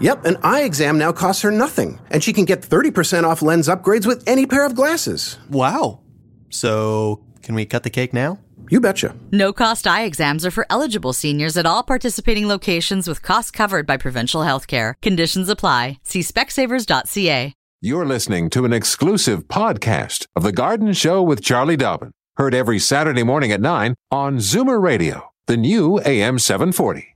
[0.00, 3.68] Yep, an eye exam now costs her nothing, and she can get 30% off lens
[3.68, 5.38] upgrades with any pair of glasses.
[5.48, 6.00] Wow.
[6.50, 8.38] So, can we cut the cake now?
[8.68, 9.14] You betcha.
[9.30, 13.86] No cost eye exams are for eligible seniors at all participating locations with costs covered
[13.86, 14.96] by provincial health care.
[15.02, 15.98] Conditions apply.
[16.02, 17.52] See specsavers.ca.
[17.80, 22.78] You're listening to an exclusive podcast of The Garden Show with Charlie Dobbin, heard every
[22.78, 27.15] Saturday morning at 9 on Zoomer Radio, the new AM 740.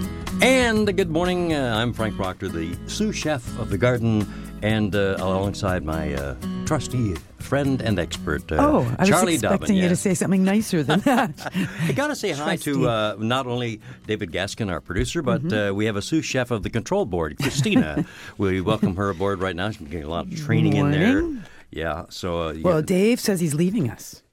[0.41, 1.53] And good morning.
[1.53, 4.25] Uh, I'm Frank Proctor, the sous chef of the garden,
[4.63, 9.59] and uh, alongside my uh, trusty friend and expert, uh, Oh, I Charlie was expecting
[9.67, 9.75] Dobbin.
[9.75, 11.51] you to say something nicer than that.
[11.83, 12.73] I got to say hi Trusty.
[12.73, 15.69] to uh, not only David Gaskin, our producer, but Mm-hmm.
[15.71, 18.03] uh, we have a sous chef of the control board, Christina.
[18.39, 19.69] we welcome her aboard right now.
[19.69, 21.23] She's getting a lot of training in there.
[21.69, 22.05] Yeah.
[22.09, 22.41] So.
[22.49, 22.85] Uh, well, yeah.
[22.85, 24.23] Dave says he's leaving us.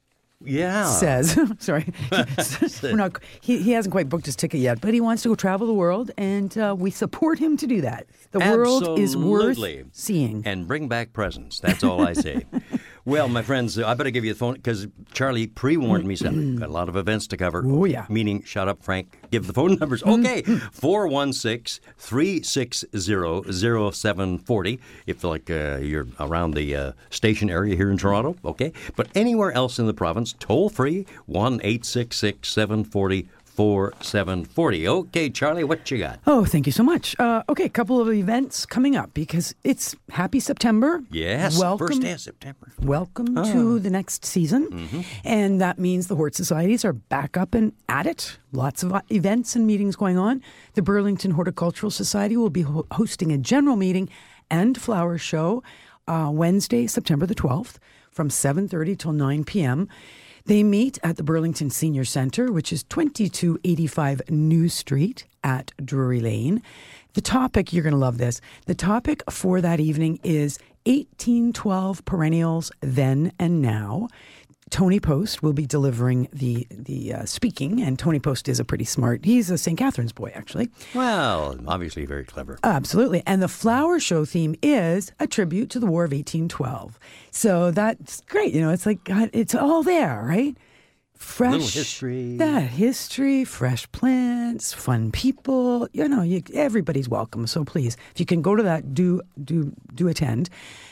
[0.45, 0.87] Yeah.
[0.87, 1.93] Says, sorry,
[2.83, 3.21] we're not.
[3.41, 5.75] He, he hasn't quite booked his ticket yet, but he wants to go travel the
[5.75, 8.07] world, and uh, we support him to do that.
[8.31, 9.59] The world is worth
[9.93, 10.43] seeing.
[10.47, 11.61] And bring back presents.
[11.61, 12.45] That's all I say.
[13.09, 16.57] well, my friends, I better give you the phone because Charlie pre warned me something.
[16.57, 17.65] Got a lot of events to cover.
[17.65, 18.03] Oh, yeah.
[18.03, 18.13] Mm-hmm.
[18.15, 19.19] Meaning, shut up, Frank.
[19.31, 20.03] Give the phone numbers.
[20.03, 20.43] Okay.
[20.43, 24.81] 416 360 0740.
[25.07, 28.73] If like uh, you're around the uh, station area here in Toronto, okay.
[28.95, 34.87] But anywhere else in the province, toll free 1 866 740 4740.
[34.87, 36.21] Okay, Charlie, what you got?
[36.29, 37.19] Oh, thank you so much.
[37.19, 41.03] Uh, okay, a couple of events coming up because it's Happy September.
[41.11, 41.89] Yes, welcome.
[41.89, 42.73] first day of September.
[42.81, 45.05] Welcome to the next season.
[45.25, 48.39] And that means the Hort Societies are back up and at it.
[48.53, 50.41] Lots of events and meetings going on.
[50.75, 54.09] The Burlington Horticultural Society will be ho- hosting a general meeting
[54.49, 55.65] and flower show
[56.07, 57.79] uh, Wednesday, September the 12th
[58.13, 59.89] from 7.30 till 9 p.m.
[60.49, 66.63] They meet at the Burlington Senior Center, which is 2285 New Street at Drury Lane.
[67.13, 68.41] The topic, you're going to love this.
[68.65, 74.09] The topic for that evening is 1812 perennials then and now.
[74.71, 78.85] Tony Post will be delivering the the uh, speaking, and Tony Post is a pretty
[78.85, 79.25] smart.
[79.25, 79.79] He's a St.
[79.79, 80.71] Catharines boy, actually.
[80.95, 82.59] Well, obviously very clever.
[82.63, 83.23] Absolutely.
[83.27, 86.99] And the flower show theme is a tribute to the War of 1812.
[87.31, 88.55] So that's great.
[88.55, 90.57] You know, it's like, God, it's all there, right?
[91.19, 92.37] Fresh Little history.
[92.37, 95.89] That history, fresh plants, fun people.
[95.93, 97.49] You know, you, everybody's welcome.
[97.49, 100.49] So please, if you can go to that, do do do attend.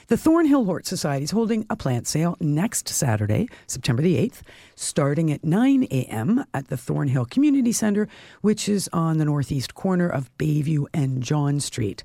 [0.09, 4.43] The Thornhill Hort Society is holding a plant sale next Saturday, September the 8th,
[4.77, 6.45] starting at 9 a.m.
[6.55, 8.07] at the Thornhill Community Center,
[8.41, 12.05] which is on the northeast corner of Bayview and John Street.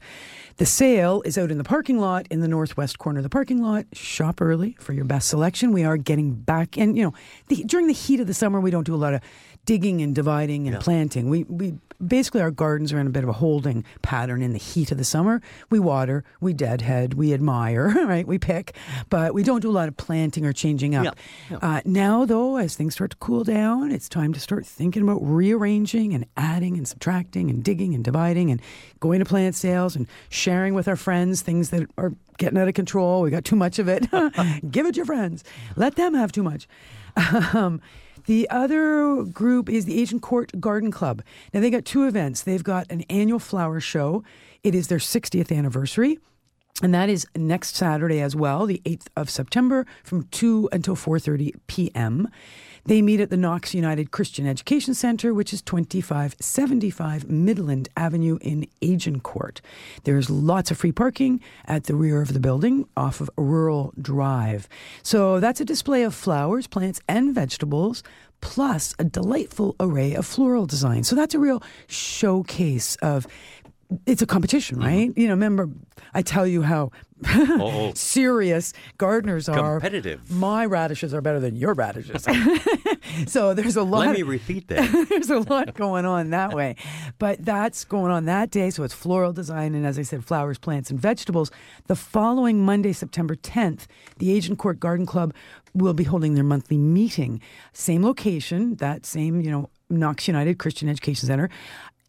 [0.57, 3.61] The sale is out in the parking lot in the northwest corner of the parking
[3.61, 3.85] lot.
[3.93, 5.71] Shop early for your best selection.
[5.71, 7.13] We are getting back, and you know,
[7.49, 9.21] the, during the heat of the summer, we don't do a lot of
[9.65, 11.29] digging and dividing and planting.
[11.29, 14.59] We we basically our gardens are in a bit of a holding pattern in the
[14.59, 15.41] heat of the summer.
[15.69, 18.25] We water, we deadhead, we admire, right?
[18.25, 18.75] We pick,
[19.09, 21.15] but we don't do a lot of planting or changing up.
[21.61, 25.19] Uh, now, though, as things start to cool down, it's time to start thinking about
[25.21, 28.61] rearranging and adding and subtracting and digging and dividing and
[28.99, 32.73] going to plant sales and sharing with our friends things that are getting out of
[32.73, 33.21] control.
[33.21, 34.09] We got too much of it.
[34.71, 35.43] Give it to your friends.
[35.75, 36.67] Let them have too much.
[37.53, 37.81] Um,
[38.25, 41.21] the other group is the Agincourt Garden Club.
[41.53, 42.41] Now, they got two events.
[42.41, 44.23] They've got an annual flower show.
[44.63, 46.19] It is their 60th anniversary.
[46.81, 51.53] And that is next Saturday as well, the 8th of September from 2 until 4:30
[51.67, 52.27] p.m.
[52.85, 58.67] They meet at the Knox United Christian Education Center, which is 2575 Midland Avenue in
[58.81, 59.61] Agincourt.
[60.03, 64.67] There's lots of free parking at the rear of the building off of Rural Drive.
[65.03, 68.03] So that's a display of flowers, plants, and vegetables,
[68.41, 71.07] plus a delightful array of floral designs.
[71.07, 73.27] So that's a real showcase of
[74.05, 74.85] it's a competition, Mm-hmm.
[74.87, 75.13] right?
[75.17, 75.69] You know, remember
[76.13, 76.91] I tell you how
[77.27, 79.79] Oh, serious gardeners are.
[79.79, 80.31] Competitive.
[80.31, 82.25] My radishes are better than your radishes.
[83.27, 84.07] so there's a lot.
[84.07, 85.07] Let me repeat that.
[85.09, 86.75] there's a lot going on that way.
[87.19, 88.69] But that's going on that day.
[88.71, 91.51] So it's floral design and, as I said, flowers, plants, and vegetables.
[91.87, 93.85] The following Monday, September 10th,
[94.17, 95.33] the Agincourt Garden Club
[95.75, 97.39] will be holding their monthly meeting.
[97.71, 101.49] Same location, that same, you know, Knox United Christian Education Center,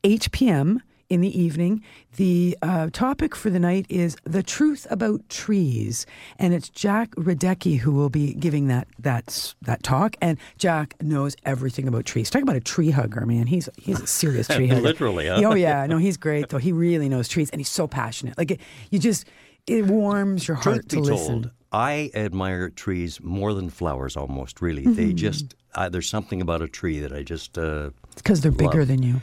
[0.05, 0.83] 8 p.m.
[1.13, 1.83] in the evening.
[2.17, 6.07] The uh, topic for the night is the truth about trees,
[6.39, 10.17] and it's Jack Radecki who will be giving that that that talk.
[10.23, 12.31] And Jack knows everything about trees.
[12.31, 13.47] Talk about a tree hugger, man.
[13.47, 14.81] He's he's a serious tree hugger.
[14.81, 15.43] Literally, huh?
[15.45, 16.59] Oh yeah, no, he's great though.
[16.59, 18.39] He really knows trees, and he's so passionate.
[18.39, 18.61] Like it,
[18.91, 19.27] you just
[19.67, 21.43] it warms your heart Truth to be listen.
[21.43, 24.85] told, I admire trees more than flowers almost, really.
[24.85, 25.17] They Mm-hmm.
[25.17, 29.03] just, uh, there's something about a tree that I just, uh, because they're bigger than
[29.05, 29.21] you.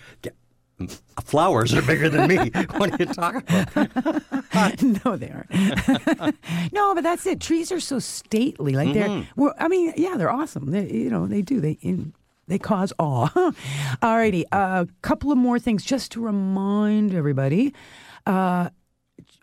[1.24, 2.38] Flowers are bigger than me.
[2.78, 4.82] what are you talking about?
[5.06, 6.74] no, they aren't.
[6.74, 7.40] no, but that's it.
[7.40, 8.74] Trees are so stately.
[8.74, 9.08] Like they're.
[9.08, 9.42] Mm-hmm.
[9.42, 10.72] Well, I mean, yeah, they're awesome.
[10.72, 11.60] They, you know, they do.
[11.60, 11.78] They.
[11.82, 12.14] In,
[12.48, 13.30] they cause awe.
[14.02, 17.76] Alrighty, a couple of more things just to remind everybody.
[18.26, 18.70] Uh,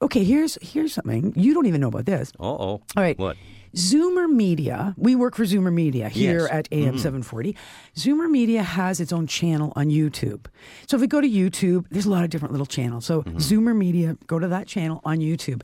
[0.03, 2.33] okay, here's here's something you don't even know about this.
[2.41, 2.57] Uh oh.
[2.57, 3.17] All right.
[3.17, 3.37] What?
[3.75, 6.49] Zoomer Media, we work for Zoomer Media here Yes.
[6.49, 6.57] Mm-hmm.
[6.59, 7.57] at AM 740.
[7.95, 10.47] Zoomer Media has its own channel on YouTube.
[10.87, 13.05] So if we go to YouTube, there's a lot of different little channels.
[13.07, 13.37] So Mm-hmm.
[13.39, 15.63] Zoomer Media, go to that channel on YouTube.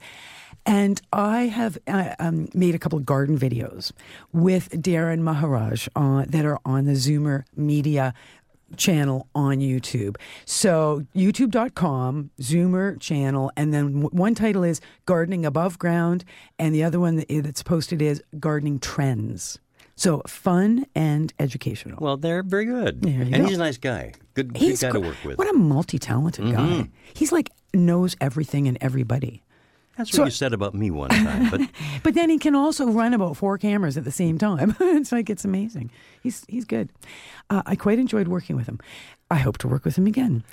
[0.64, 3.90] And I have uh, um, made a couple of garden videos
[4.32, 8.14] with Darren Maharaj uh, that are on the Zoomer Media
[8.76, 10.16] channel on YouTube.
[10.44, 16.24] So youtube.com, Zoomer channel, and then one title is Gardening Above Ground,
[16.58, 19.58] and the other one that's posted is Gardening Trends.
[19.94, 21.98] So fun and educational.
[22.00, 23.04] Well, they're very good.
[23.04, 23.44] And go.
[23.44, 24.12] he's a nice guy.
[24.34, 25.38] Good, good guy to work with.
[25.38, 26.80] What a multi-talented mm-hmm.
[26.82, 26.88] guy.
[27.14, 29.42] He's like knows everything and everybody.
[29.96, 31.50] That's so- what you said about me one time.
[31.50, 31.60] But
[32.02, 34.74] But then he can also run about four cameras at the same time.
[34.80, 35.90] it's like it's amazing.
[36.22, 36.90] He's he's good.
[37.50, 38.78] Uh, I quite enjoyed working with him.
[39.30, 40.44] I hope to work with him again.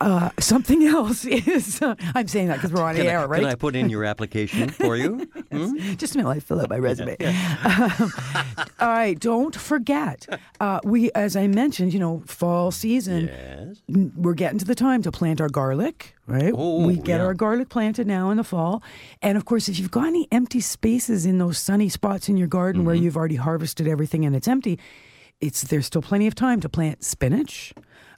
[0.00, 3.40] Uh, something else is uh, I'm saying that because we're on can, air, I, right?
[3.42, 5.28] can I put in your application for you?
[5.52, 5.76] Hmm?
[5.96, 7.16] Just a minute, I fill out my resume.
[7.18, 8.12] Um,
[8.80, 10.26] all right, don't forget.
[10.58, 13.26] Uh, we, as I mentioned, you know, fall season.
[13.26, 13.76] Yes.
[13.94, 16.52] n- We're getting to the time to plant our garlic, right?
[16.56, 17.24] Oh, we get yeah.
[17.26, 18.82] our garlic planted now in the fall,
[19.20, 22.48] and of course, if you've got any empty spaces in those sunny spots in your
[22.48, 23.04] garden where Mm-hmm.
[23.04, 24.78] you've already harvested everything and it's empty,
[25.42, 27.74] it's there's still plenty of time to plant spinach.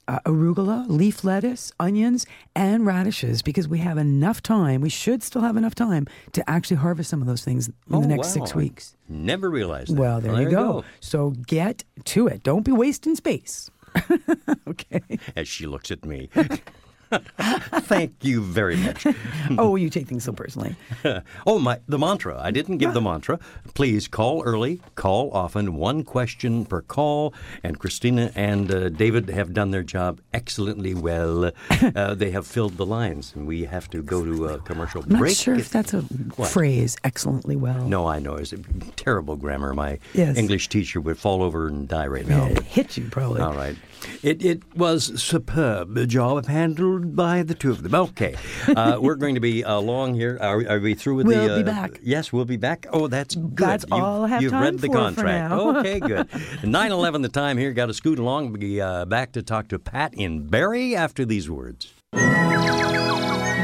[0.09, 2.27] Uh, arugula, leaf lettuce, onions,
[2.57, 4.81] and radishes because we have enough time.
[4.81, 8.01] We should still have enough time to actually harvest some of those things in Oh,
[8.01, 8.33] the next wow.
[8.45, 8.97] six weeks.
[9.09, 10.01] Never realized that.
[10.01, 10.83] Well, there, you go.
[11.01, 12.43] So get to it.
[12.43, 13.71] Don't be wasting space.
[14.69, 15.03] okay.
[15.37, 16.29] As she looks at me.
[17.83, 19.07] Thank you very much.
[19.59, 20.75] oh, you take things so personally.
[21.47, 22.41] oh, my the mantra.
[22.41, 23.39] I didn't give the mantra.
[23.75, 27.35] Please call early, call often, one question per call.
[27.63, 31.51] And Christina and uh, David have done their job excellently well.
[31.95, 35.09] Uh, they have filled the lines, and we have to go to a commercial I'm
[35.11, 35.37] not break.
[35.37, 36.01] sure if that's a
[36.37, 36.49] What?
[36.51, 37.85] phrase excellently well.
[37.87, 38.35] No, I know.
[38.37, 38.59] It's a
[38.97, 39.75] terrible grammar.
[39.75, 40.37] My Yes.
[40.37, 42.47] English teacher would fall over and die right now.
[42.47, 43.41] It hit you probably.
[43.43, 43.77] All right.
[44.23, 47.95] It, it was superb a job handled by the two of them.
[47.95, 48.37] Okay.
[48.69, 50.39] Uh, we're going to be along here.
[50.41, 51.63] Are, are we through with We'll the...
[51.63, 52.01] be uh, back.
[52.03, 52.87] Yes, we'll be back.
[52.93, 53.57] Oh, that's good.
[53.57, 55.51] That's You've- all I have You've time read the for for contract.
[55.51, 55.79] now.
[55.79, 56.29] okay, good.
[56.63, 57.73] 9-11 the time here.
[57.73, 58.51] Got to scoot along.
[58.53, 61.93] We'll be uh, back to talk to Pat in Barrie after these words.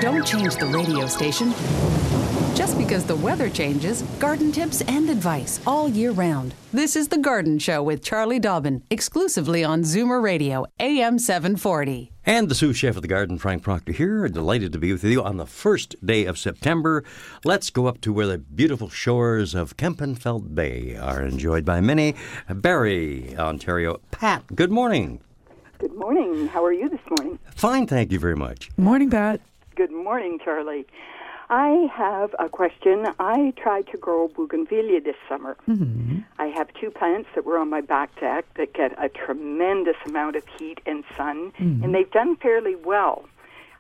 [0.00, 1.52] Don't change the radio station.
[2.54, 6.54] Just because the weather changes, garden tips and advice all year round.
[6.72, 12.10] This is The Garden Show with Charlie Dobbin, exclusively on Zoomer Radio, AM 740.
[12.26, 14.28] And the sous chef of the garden, Frank Proctor, here.
[14.28, 17.04] Delighted to be with you on the first day of September.
[17.44, 22.16] Let's go up to where the beautiful shores of Kempenfelt Bay are enjoyed by many.
[22.48, 24.00] Barrie, Ontario.
[24.10, 25.20] Pat, good morning.
[25.78, 26.48] Good morning.
[26.48, 27.38] How are you this morning?
[27.54, 28.68] Fine, thank you very much.
[28.76, 29.40] Morning, Pat.
[29.76, 30.84] Good morning, Charlie.
[31.50, 33.06] I have a question.
[33.18, 35.56] I tried to grow bougainvillea this summer.
[35.66, 36.18] Mm-hmm.
[36.38, 40.36] I have two plants that were on my back deck that get a tremendous amount
[40.36, 43.24] of heat and sun, and they've done fairly well.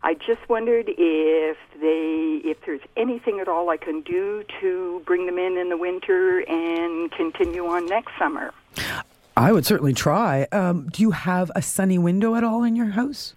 [0.02, 5.26] I just wondered if they, if there's anything at all I can do to bring
[5.26, 8.54] them in in the winter and continue on next summer.
[9.36, 10.46] I would certainly try.
[10.52, 13.34] Um, do you have a sunny window at all in your house?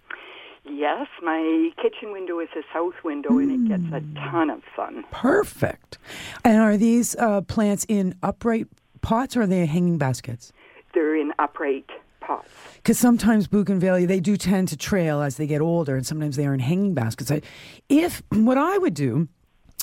[0.64, 4.00] Yes, my kitchen window is a south window, and it gets a
[4.30, 5.04] ton of sun.
[5.10, 5.98] Perfect.
[6.44, 8.68] And are these uh, plants in upright
[9.00, 10.52] pots or are they hanging baskets?
[10.94, 11.86] They're in upright
[12.20, 12.48] pots?
[12.76, 16.46] because sometimes bougainvillea they do tend to trail as they get older, and sometimes they
[16.46, 17.30] are in hanging baskets.
[17.30, 17.42] I,
[17.88, 19.28] if what I would do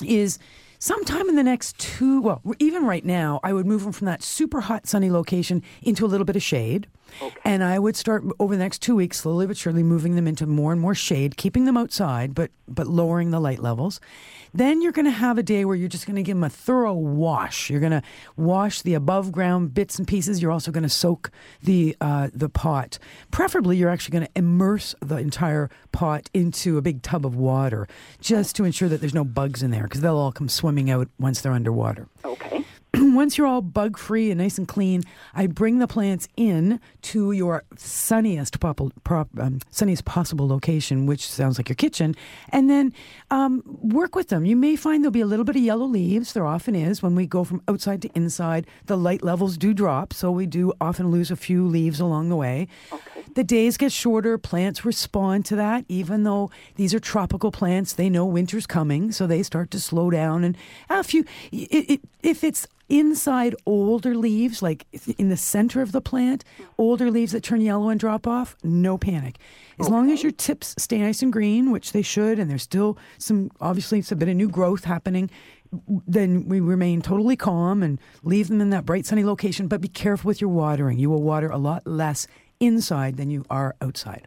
[0.04, 0.38] is
[0.78, 4.22] sometime in the next two, well, even right now, I would move them from that
[4.22, 6.88] super hot sunny location into a little bit of shade.
[7.44, 10.46] And I would start over the next two weeks, slowly but surely, moving them into
[10.46, 14.00] more and more shade, keeping them outside, but but lowering the light levels.
[14.52, 16.50] Then you're going to have a day where you're just going to give them a
[16.50, 17.70] thorough wash.
[17.70, 18.02] You're going to
[18.36, 20.42] wash the above ground bits and pieces.
[20.42, 21.30] You're also going to soak
[21.62, 22.98] the uh, the pot.
[23.30, 27.86] Preferably, you're actually going to immerse the entire pot into a big tub of water,
[28.20, 31.08] just to ensure that there's no bugs in there, because they'll all come swimming out
[31.18, 32.64] once they're underwater Okay.
[33.20, 35.02] Once you're all bug free and nice and clean,
[35.34, 41.28] I bring the plants in to your sunniest, pop- prop, um, sunniest possible location, which
[41.28, 42.16] sounds like your kitchen,
[42.48, 42.94] and then
[43.30, 44.46] um, work with them.
[44.46, 46.32] You may find there'll be a little bit of yellow leaves.
[46.32, 48.66] There often is when we go from outside to inside.
[48.86, 52.36] The light levels do drop, so we do often lose a few leaves along the
[52.36, 52.68] way.
[52.90, 53.24] Okay.
[53.34, 54.38] The days get shorter.
[54.38, 57.92] Plants respond to that, even though these are tropical plants.
[57.92, 60.42] They know winter's coming, so they start to slow down.
[60.42, 60.56] And
[60.88, 66.00] a few, it, it, if it's inside older leaves, like in the center of the
[66.00, 66.44] plant,
[66.76, 69.38] older leaves that turn yellow and drop off, no panic.
[69.78, 72.98] As long as your tips stay nice and green, which they should, and there's still
[73.16, 75.30] some, obviously, it's a bit of new growth happening,
[76.06, 79.68] then we remain totally calm and leave them in that bright, sunny location.
[79.68, 80.98] But be careful with your watering.
[80.98, 82.26] You will water a lot less
[82.58, 84.26] inside than you are outside.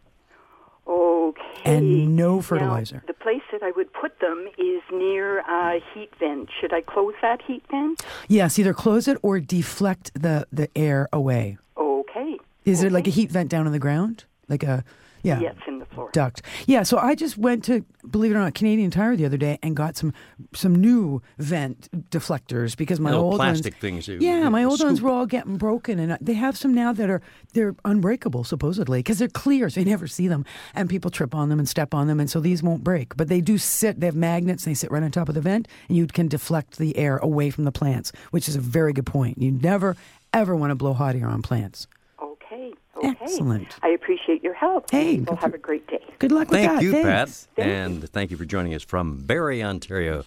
[1.40, 1.62] Okay.
[1.76, 3.04] And no Now, fertilizer.
[3.08, 6.50] the place that I would put them is near a heat vent.
[6.60, 8.02] Should I close that heat vent?
[8.28, 11.58] Yes, either close it or deflect the, the air away.
[11.78, 12.38] Okay.
[12.66, 14.26] Is it like a heat vent down on the ground?
[14.48, 14.84] Like a,
[15.24, 15.40] yeah.
[15.40, 16.10] Yes, in the floor.
[16.14, 16.42] duct.
[16.68, 19.58] Yeah, so I just went to believe it or not Canadian Tire the other day
[19.64, 20.14] and got some
[20.54, 24.70] some new vent deflectors because my Little old plastic ones, things you- Yeah, my you
[24.70, 27.22] old ones were all getting broken, and they have some now that are
[27.54, 31.50] they're unbreakable supposedly because they're clear, so you never see them, and people trip on
[31.50, 33.16] them and step on them, and so these won't break.
[33.16, 34.00] But they do sit.
[34.00, 34.66] They have magnets.
[34.66, 37.18] And they sit right on top of the vent, and you can deflect the air
[37.18, 39.38] away from the plants, which is a very good point.
[39.42, 39.96] You never
[40.34, 41.88] ever want to blow hot air on plants.
[42.22, 42.74] Okay.
[43.04, 43.18] Okay.
[43.22, 43.68] Excellent.
[43.84, 44.90] I appreciate your help.
[44.92, 46.00] Hey, Well, good have for- a great day.
[46.20, 46.82] Good luck with Thank that.
[46.84, 47.48] you, Thanks.
[47.56, 47.68] Pat.
[47.68, 50.24] and thank you for joining us from Barrie, Ontario.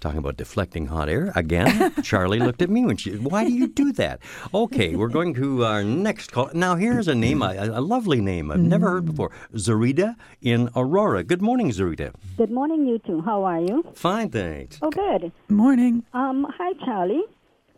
[0.00, 1.32] Talking about deflecting hot air.
[1.36, 4.20] Again, Charlie looked at me when she, why do you do that?
[4.54, 6.50] Okay, we're going to our next call.
[6.54, 11.24] Now, here's a name, a, a lovely name I've never heard before Zarita in Aurora.
[11.24, 12.14] Good morning, Zarita.
[12.36, 13.20] Good morning, you two.
[13.22, 13.84] How are you?
[13.94, 14.78] Fine, thanks.
[14.82, 15.30] Oh, good.
[15.48, 16.04] Morning.
[16.14, 17.22] Um, hi, Charlie.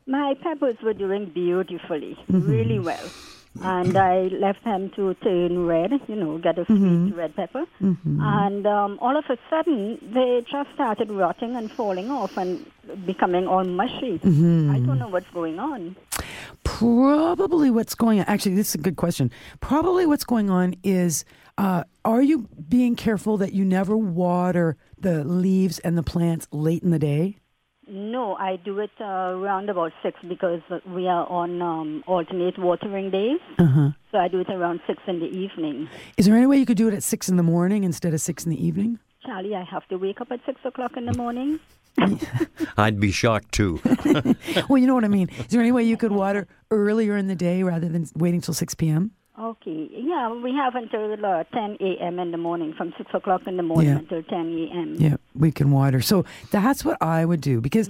[0.06, 3.08] My peppers were doing beautifully, really well.
[3.62, 7.64] And I left them to turn red, you know, get a sweet red pepper.
[7.80, 12.64] And um, all of a sudden, they just started rotting and falling off and
[13.06, 14.20] becoming all mushy.
[14.24, 15.96] I don't know what's going on.
[16.64, 18.26] Probably what's going on.
[18.26, 19.30] Actually, this is a good question.
[19.60, 21.24] Probably what's going on is
[21.58, 26.82] uh, are you being careful that you never water the leaves and the plants late
[26.82, 27.38] in the day?
[27.88, 33.10] No, I do it uh, around about six because we are on um, alternate watering
[33.10, 33.38] days.
[33.58, 33.90] Uh-huh.
[34.10, 35.88] So I do it around six in the evening.
[36.16, 38.20] Is there any way you could do it at six in the morning instead of
[38.20, 38.98] six in the evening?
[39.24, 41.60] Charlie, I have to wake up at six o'clock in the morning.
[42.76, 43.80] I'd be shocked too.
[44.68, 45.28] well, you know what I mean.
[45.38, 48.54] Is there any way you could water earlier in the day rather than waiting till
[48.54, 49.12] 6 p.m.?
[49.38, 49.88] Okay.
[49.92, 52.18] Yeah, we have until uh, 10 a.m.
[52.18, 53.98] in the morning, from 6 o'clock in the morning Yeah.
[53.98, 54.38] until 10
[54.72, 54.96] a.m.
[54.98, 56.00] Yeah, we can water.
[56.00, 57.88] So that's what I would do because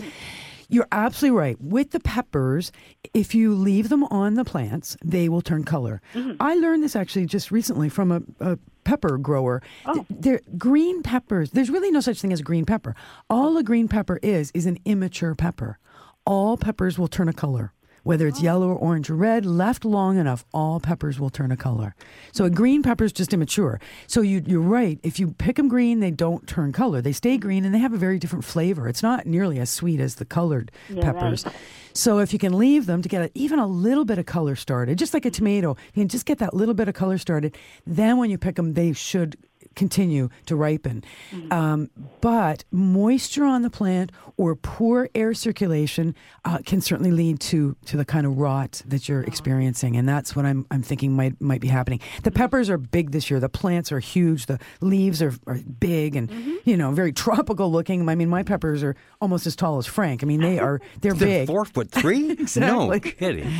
[0.68, 1.60] you're absolutely right.
[1.60, 2.72] With the peppers,
[3.14, 6.02] if you leave them on the plants, they will turn color.
[6.40, 9.62] I learned this actually just recently from a, a pepper grower.
[9.92, 11.52] Th- They're green peppers.
[11.52, 12.96] There's really no such thing as a green pepper.
[13.30, 15.78] All a green pepper is is an immature pepper.
[16.24, 17.72] All peppers will turn a color.
[18.06, 21.56] Whether it's yellow or orange or red, left long enough, all peppers will turn a
[21.56, 21.96] color.
[22.30, 23.80] So a green pepper is just immature.
[24.06, 25.00] So you, you're right.
[25.02, 27.00] If you pick them green, they don't turn color.
[27.02, 28.86] They stay green and they have a very different flavor.
[28.86, 31.44] It's not nearly as sweet as the colored Yeah, peppers.
[31.44, 31.54] right.
[31.94, 34.54] So if you can leave them to get a, even a little bit of color
[34.54, 37.56] started, just like a tomato, you can just get that little bit of color started.
[37.88, 39.36] Then when you pick them, they should
[39.76, 41.04] continue to ripen.
[41.50, 41.90] Um,
[42.20, 46.14] but moisture on the plant or poor air circulation
[46.44, 50.34] uh, can certainly lead to to the kind of rot that you're experiencing, and that's
[50.34, 52.00] what I'm I'm thinking might might be happening.
[52.24, 53.38] The peppers are big this year.
[53.38, 54.46] The plants are huge.
[54.46, 56.30] The leaves are, are big and
[56.64, 58.08] you know very tropical looking.
[58.08, 60.22] I mean, my peppers are almost as tall as Frank.
[60.22, 61.46] I mean, they are they're They're big.
[61.48, 62.36] four foot three?
[62.56, 63.50] No kidding.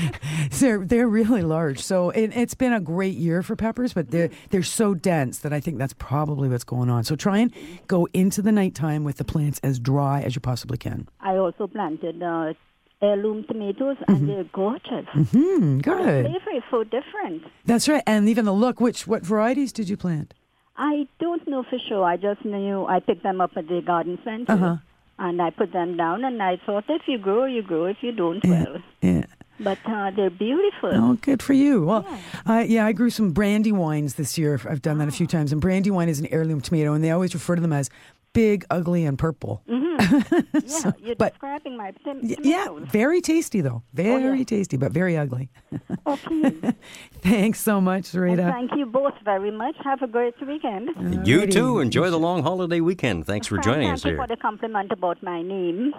[0.51, 1.81] They're they're really large.
[1.81, 5.53] So it, it's been a great year for peppers, but they're they're so dense that
[5.53, 7.03] I think that's probably what's going on.
[7.03, 7.53] So try and
[7.89, 11.09] go into the nighttime with the plants as dry as you possibly can.
[11.21, 12.55] I also planted uh,
[13.03, 15.07] heirloom tomatoes, and they're gorgeous.
[15.15, 15.79] Mm-hmm.
[15.79, 16.27] The good.
[16.27, 17.43] flavor is so different.
[17.65, 18.05] That's right.
[18.07, 18.81] And even the look.
[18.81, 20.33] Which what varieties did you plant?
[20.77, 22.05] I don't know for sure.
[22.05, 24.53] I just knew I picked them up at the garden center.
[24.53, 24.77] Uh-huh.
[25.19, 27.87] And I put them down, and I thought if you grow, you grow.
[27.87, 28.77] If you don't, well.
[29.01, 29.25] Yeah.
[29.61, 30.91] But uh, they're beautiful.
[30.93, 31.85] Oh, good for you.
[31.85, 32.07] Well,
[32.45, 34.61] I yeah, I grew some brandywines this year.
[34.69, 35.53] I've done that a few times.
[35.53, 37.89] And brandywine is an heirloom tomato, and they always refer to them as
[38.33, 39.63] big, ugly, and purple.
[39.67, 42.45] yeah, you're but- describing my tom- tomatoes.
[42.45, 43.83] Yeah, very tasty though.
[43.95, 44.45] Very yeah.
[44.45, 45.49] tasty, but very ugly.
[46.07, 46.53] Okay.
[47.23, 48.43] Thanks so much, and Rita.
[48.43, 49.75] thank you both very much.
[49.83, 50.91] Have a great weekend.
[51.27, 51.51] You Alrighty.
[51.53, 51.81] too.
[51.81, 53.27] Enjoy the long holiday weekend.
[53.27, 55.95] Thanks for Frank, joining thank us you for the compliment about my name.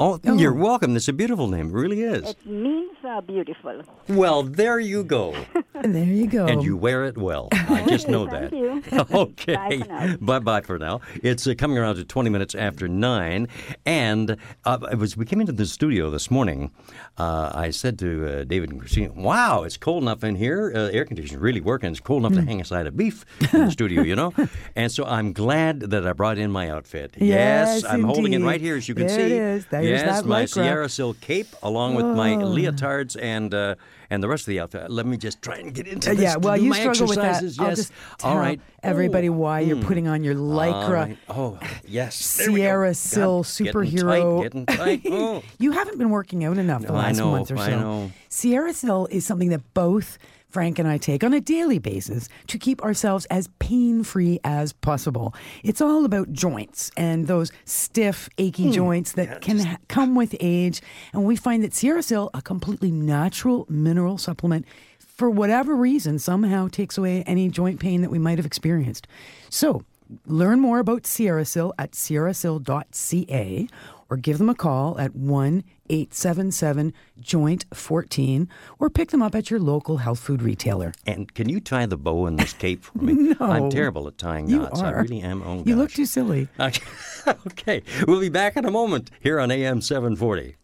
[0.00, 0.94] Oh, you're welcome.
[0.94, 1.70] It's a beautiful name.
[1.70, 2.30] It really is.
[2.30, 3.82] It means uh, beautiful.
[4.08, 5.34] Well, there you go.
[5.80, 6.44] There you go.
[6.44, 7.48] And you wear it well.
[7.52, 8.56] I just know Thank that.
[8.56, 8.82] you.
[9.16, 9.54] okay.
[9.54, 10.16] Bye for now.
[10.20, 11.00] Bye bye for now.
[11.22, 13.46] It's uh, coming around to 20 minutes after 9.
[13.86, 16.72] And uh, it was, we came into the studio this morning.
[17.16, 20.72] Uh, I said to uh, David and Christine, wow, it's cold enough in here.
[20.74, 21.90] Uh, air conditioning really working.
[21.92, 22.40] It's cold enough Hmm.
[22.40, 23.24] to hang a side of beef
[23.54, 24.34] in the studio, you know?
[24.74, 27.14] And so I'm glad that I brought in my outfit.
[27.18, 29.22] Yes, I'm holding it right here, as you can There see.
[29.26, 29.66] it is.
[29.88, 30.64] There's yes, that my lycra.
[30.64, 32.38] SierraSil cape along with my Oh.
[32.40, 33.74] leotards and uh,
[34.10, 34.90] and the rest of the outfit.
[34.90, 36.22] Let me just try and get into Uh, this.
[36.22, 37.36] yeah, well, you struggle with that.
[37.42, 37.58] exercises.
[37.58, 37.76] I'll Yes.
[37.76, 38.58] just tell All right.
[38.82, 39.32] everybody Oh.
[39.32, 41.18] why you're putting on your lycra right.
[41.28, 42.38] Oh, yes.
[42.38, 42.48] There.
[42.48, 44.36] SierraSil getting superhero.
[44.38, 45.02] Tight, getting tight.
[45.10, 45.42] Oh.
[45.58, 47.62] you haven't been working out enough the No, last know, month or so.
[47.62, 48.10] I know.
[48.30, 50.16] SierraSil is something that both
[50.58, 54.72] Frank and I take on a daily basis to keep ourselves as pain free as
[54.72, 55.32] possible.
[55.62, 58.72] It's all about joints and those stiff, achy Hmm.
[58.72, 60.82] joints that can ha- come with age.
[61.12, 64.64] And we find that SierraSil, a completely natural mineral supplement,
[64.98, 69.06] for whatever reason, somehow takes away any joint pain that we might have experienced.
[69.50, 69.84] So,
[70.26, 73.68] learn more about SierraSil at sierrasil.ca
[74.10, 79.50] or give them a call at 1 877 Joint 14 or pick them up at
[79.50, 80.92] your local health food retailer.
[81.06, 83.14] And can you tie the bow in this cape for me?
[83.38, 83.46] No.
[83.46, 84.80] I'm terrible at tying knots.
[84.80, 85.42] I really am.
[85.42, 86.48] Oh, You look too silly.
[86.58, 86.82] Okay.
[87.46, 87.82] okay.
[88.06, 90.56] We'll be back in a moment here on AM 740.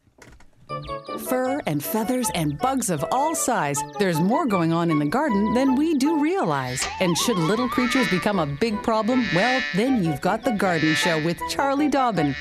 [1.28, 3.80] Fur and feathers and bugs of all size.
[3.98, 6.86] There's more going on in the garden than we do realize.
[7.00, 11.22] And should little creatures become a big problem, well, then you've got The Garden Show
[11.24, 12.34] with Charlie Dobbin.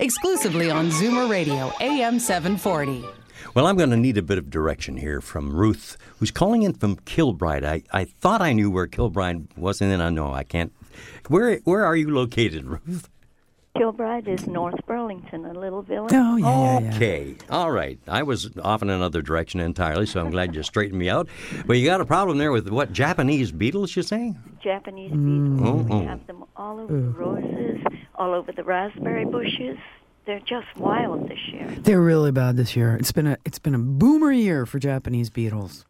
[0.00, 3.04] Exclusively on Zoomer Radio, AM 740.
[3.54, 6.74] Well, I'm going to need a bit of direction here from Ruth, who's calling in
[6.74, 7.64] from Kilbride.
[7.64, 10.72] I, I thought I knew where Kilbride was, and then I know I can't.
[11.28, 13.08] Where where are you located, Ruth?
[13.78, 16.12] Kilbride is North Burlington, a little village.
[16.12, 16.96] Oh, yeah, yeah, yeah.
[16.96, 17.98] Okay, all right.
[18.08, 21.28] I was off in another direction entirely, so I'm glad you straightened me out.
[21.66, 23.94] But you got a problem there with what Japanese beetles?
[23.94, 24.36] You're saying?
[24.62, 25.56] Japanese Mm.
[25.58, 25.86] beetles.
[25.90, 26.00] Oh, oh.
[26.00, 27.78] We have them all over the roses,
[28.16, 29.78] all over the raspberry bushes.
[30.26, 31.66] They're just wild this year.
[31.80, 32.96] They're really bad this year.
[32.96, 35.86] It's been a it's been a boomer year for Japanese beetles.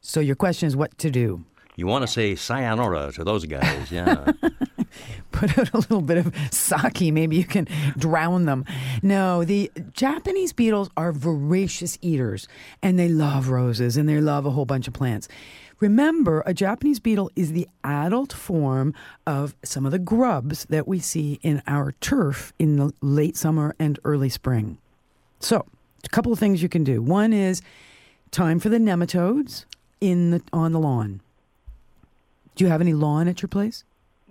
[0.00, 1.44] So your question is what to do?
[1.74, 4.30] You want to say sayonara to those guys, yeah.
[5.32, 8.64] Put out a little bit of sake, maybe you can drown them.
[9.02, 12.48] No, the Japanese beetles are voracious eaters
[12.82, 15.28] and they love roses and they love a whole bunch of plants.
[15.80, 18.94] Remember, a Japanese beetle is the adult form
[19.26, 23.74] of some of the grubs that we see in our turf in the late summer
[23.80, 24.78] and early spring.
[25.40, 25.66] So,
[26.04, 27.02] a couple of things you can do.
[27.02, 27.62] One is
[28.30, 29.64] time for the nematodes
[30.00, 31.20] in the on the lawn.
[32.54, 33.82] Do you have any lawn at your place?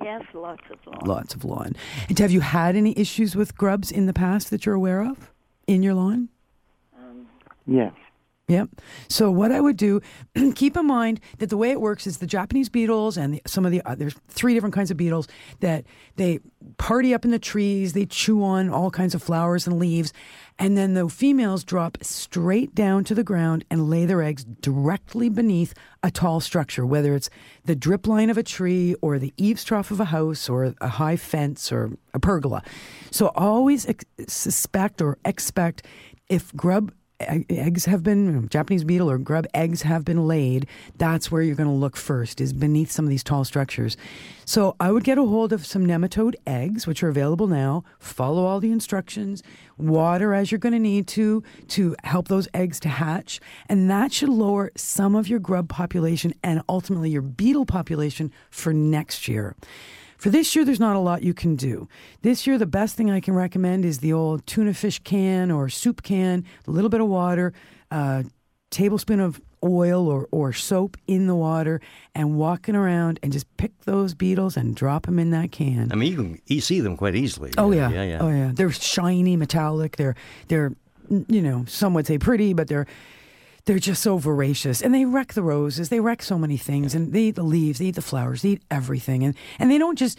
[0.03, 0.99] Yes, lots of lawn.
[1.05, 1.75] Lots of lawn.
[2.09, 5.31] And have you had any issues with grubs in the past that you're aware of
[5.67, 6.29] in your lawn?
[6.97, 7.27] Um,
[7.67, 7.93] yes.
[8.51, 8.81] Yep.
[9.07, 10.01] So what I would do,
[10.55, 13.65] keep in mind that the way it works is the Japanese beetles and the, some
[13.65, 15.29] of the uh, there's three different kinds of beetles
[15.61, 15.85] that
[16.17, 16.39] they
[16.77, 20.11] party up in the trees, they chew on all kinds of flowers and leaves,
[20.59, 25.29] and then the females drop straight down to the ground and lay their eggs directly
[25.29, 27.29] beneath a tall structure, whether it's
[27.63, 30.87] the drip line of a tree or the eaves trough of a house or a
[30.89, 32.61] high fence or a pergola.
[33.11, 35.85] So always ex- suspect or expect
[36.27, 36.91] if grub
[37.49, 41.69] eggs have been Japanese beetle or grub eggs have been laid, that's where you're going
[41.69, 43.97] to look first is beneath some of these tall structures.
[44.45, 47.83] So I would get a hold of some nematode eggs, which are available now.
[47.99, 49.43] Follow all the instructions.
[49.77, 54.11] Water as you're going to need to to help those eggs to hatch, and that
[54.11, 59.55] should lower some of your grub population and ultimately your beetle population for next year.
[60.21, 61.87] For this year, there's not a lot you can do.
[62.21, 65.67] This year, the best thing I can recommend is the old tuna fish can or
[65.67, 67.53] soup can, a little bit of water,
[67.89, 68.23] a
[68.69, 71.81] tablespoon of oil or, or soap in the water,
[72.13, 75.91] and walking around and just pick those beetles and drop them in that can.
[75.91, 77.51] I mean, you can you see them quite easily.
[77.57, 77.89] Oh yeah.
[77.89, 78.17] yeah, yeah.
[78.21, 78.51] Oh yeah.
[78.53, 79.97] They're shiny, metallic.
[79.97, 80.15] They're
[80.49, 80.71] they're
[81.09, 82.85] you know, some would say pretty, but they're
[83.65, 87.13] they're just so voracious and they wreck the roses they wreck so many things and
[87.13, 89.97] they eat the leaves they eat the flowers they eat everything and and they don't
[89.97, 90.17] just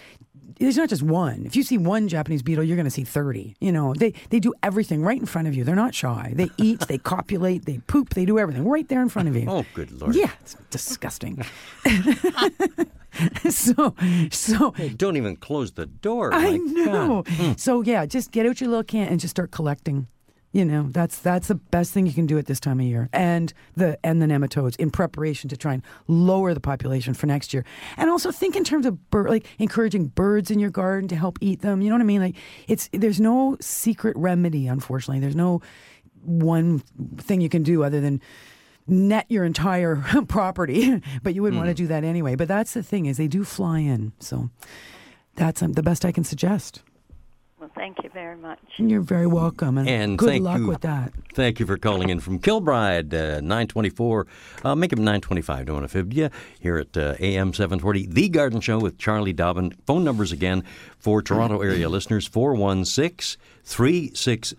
[0.59, 3.55] there's not just one if you see one japanese beetle you're going to see 30
[3.61, 6.49] you know they they do everything right in front of you they're not shy they
[6.57, 9.65] eat they copulate they poop they do everything right there in front of you Oh,
[9.75, 10.15] good lord.
[10.15, 11.43] yeah it's disgusting
[13.51, 13.95] so
[14.31, 16.33] so Don't even close the door.
[16.33, 17.25] I know.
[17.27, 17.53] Hmm.
[17.57, 20.07] So yeah, just get out your little can and just start collecting.
[20.53, 23.09] You know, that's that's the best thing you can do at this time of year,
[23.15, 27.55] and the and the nematodes in preparation to try and lower the population for next
[27.55, 27.65] year,
[27.97, 31.39] and also think in terms of bird, like encouraging birds in your garden to help
[31.41, 31.81] eat them.
[31.81, 32.21] You know what I mean?
[32.21, 32.37] Like
[32.69, 35.21] it's there's no secret remedy, unfortunately.
[35.21, 35.63] There's no
[36.23, 36.81] one
[37.17, 38.21] thing you can do other than
[38.87, 39.97] net your entire
[40.29, 42.35] property, but you wouldn't want to do that anyway.
[42.35, 44.51] But that's the thing is they do fly in, so
[45.37, 46.83] that's um, the best I can suggest.
[47.63, 48.59] Well, thank you very much.
[48.77, 50.67] You're very welcome, and, And good thank luck you.
[50.67, 51.13] with that.
[51.33, 54.27] Thank you for calling in from Kilbride, uh, 924.
[54.65, 56.29] Uh, make it 925, don't want to fib you.
[56.59, 59.77] Here at uh, AM 740, The Garden Show with Charlie Dobbin.
[59.87, 60.65] Phone numbers again
[60.99, 64.57] for Toronto area listeners 416 360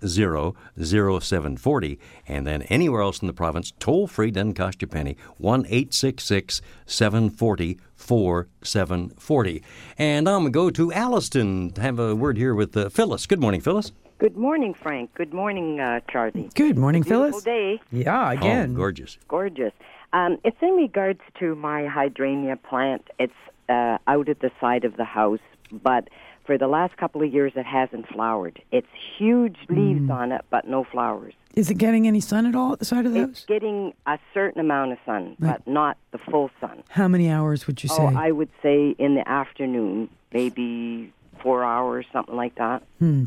[0.79, 1.99] 0740.
[2.25, 5.65] And then anywhere else in the province, toll free, doesn't cost you a penny, 1
[5.65, 9.63] 866 740 4740.
[9.97, 13.25] And I'm going to go to Alliston to have a word here with uh, Phyllis.
[13.25, 13.91] Good morning, Phyllis.
[14.19, 15.13] Good morning, Frank.
[15.15, 16.49] Good morning, uh, Charlie.
[16.55, 17.43] Good morning, Beautiful Phyllis.
[17.43, 17.81] day.
[17.91, 18.71] Yeah, again.
[18.71, 19.17] Oh, gorgeous.
[19.27, 19.73] Gorgeous.
[20.13, 23.07] Um, it's in regards to my hydrangea plant.
[23.19, 23.33] It's
[23.69, 25.39] uh, out at the side of the house,
[25.71, 26.07] but
[26.45, 28.61] for the last couple of years it hasn't flowered.
[28.71, 28.87] It's
[29.17, 30.13] huge leaves Mm.
[30.13, 31.33] on it, but no flowers.
[31.53, 34.17] Is it getting any sun at all at the side of the It's getting a
[34.33, 36.83] certain amount of sun, but not the full sun.
[36.89, 38.01] How many hours would you say?
[38.01, 41.13] Oh, I would say in the afternoon, maybe
[41.43, 42.81] four hours, something like that.
[42.99, 43.25] Hmm.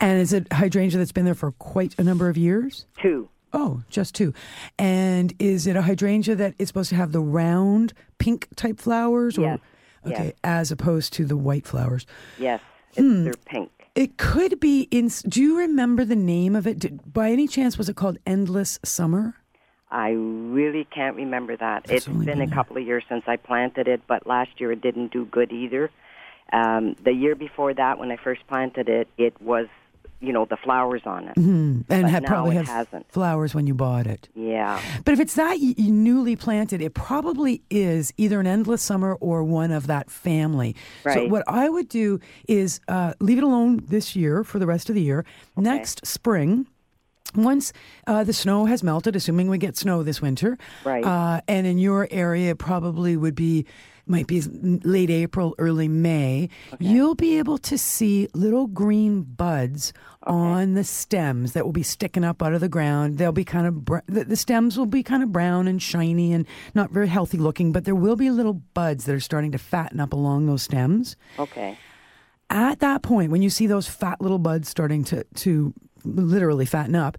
[0.00, 2.86] And is it hydrangea that's been there for quite a number of years?
[3.00, 3.28] Two.
[3.52, 4.34] Oh, just two.
[4.78, 9.38] And is it a hydrangea that is supposed to have the round pink type flowers?
[9.38, 9.58] Or, Yes.
[10.06, 10.32] Okay, Yes.
[10.44, 12.06] as opposed to the white flowers.
[12.38, 12.60] Yes,
[12.90, 13.24] it's, Hmm.
[13.24, 13.70] they're pink.
[13.98, 15.08] It could be in.
[15.28, 16.78] Do you remember the name of it?
[16.78, 19.34] Did, by any chance, was it called Endless Summer?
[19.90, 21.90] I really can't remember that.
[21.90, 24.82] It's It's been a couple of years since I planted it, but last year it
[24.82, 25.90] didn't do good either.
[26.52, 29.66] Um, the year before that, when I first planted it, it was,
[30.20, 31.34] you know, the flowers on it.
[31.36, 33.10] hmm And had probably it had hasn't.
[33.12, 34.28] flowers when you bought it.
[34.34, 34.80] Yeah.
[35.04, 39.14] But if it's that y- y- newly planted, it probably is either an endless summer
[39.20, 40.74] or one of that family.
[41.04, 44.88] So what I would do is uh, leave it alone this year for the rest
[44.88, 45.24] of the year.
[45.56, 46.66] Next spring.
[47.34, 47.74] Once
[48.06, 51.04] uh, the snow has melted, assuming we get snow this winter, Right.
[51.04, 53.66] Uh, and in your area, it probably would be
[54.08, 56.48] might be late April, early May.
[56.78, 59.92] You'll be able to see little green buds
[60.24, 63.18] on the stems that will be sticking up out of the ground.
[63.18, 66.32] They'll be kind of br- the, the stems will be kind of brown and shiny
[66.32, 69.58] and not very healthy looking, but there will be little buds that are starting to
[69.58, 71.78] fatten up along those stems Okay.
[72.50, 75.72] at that point, when you see those fat little buds starting to, to
[76.04, 77.16] literally fatten up,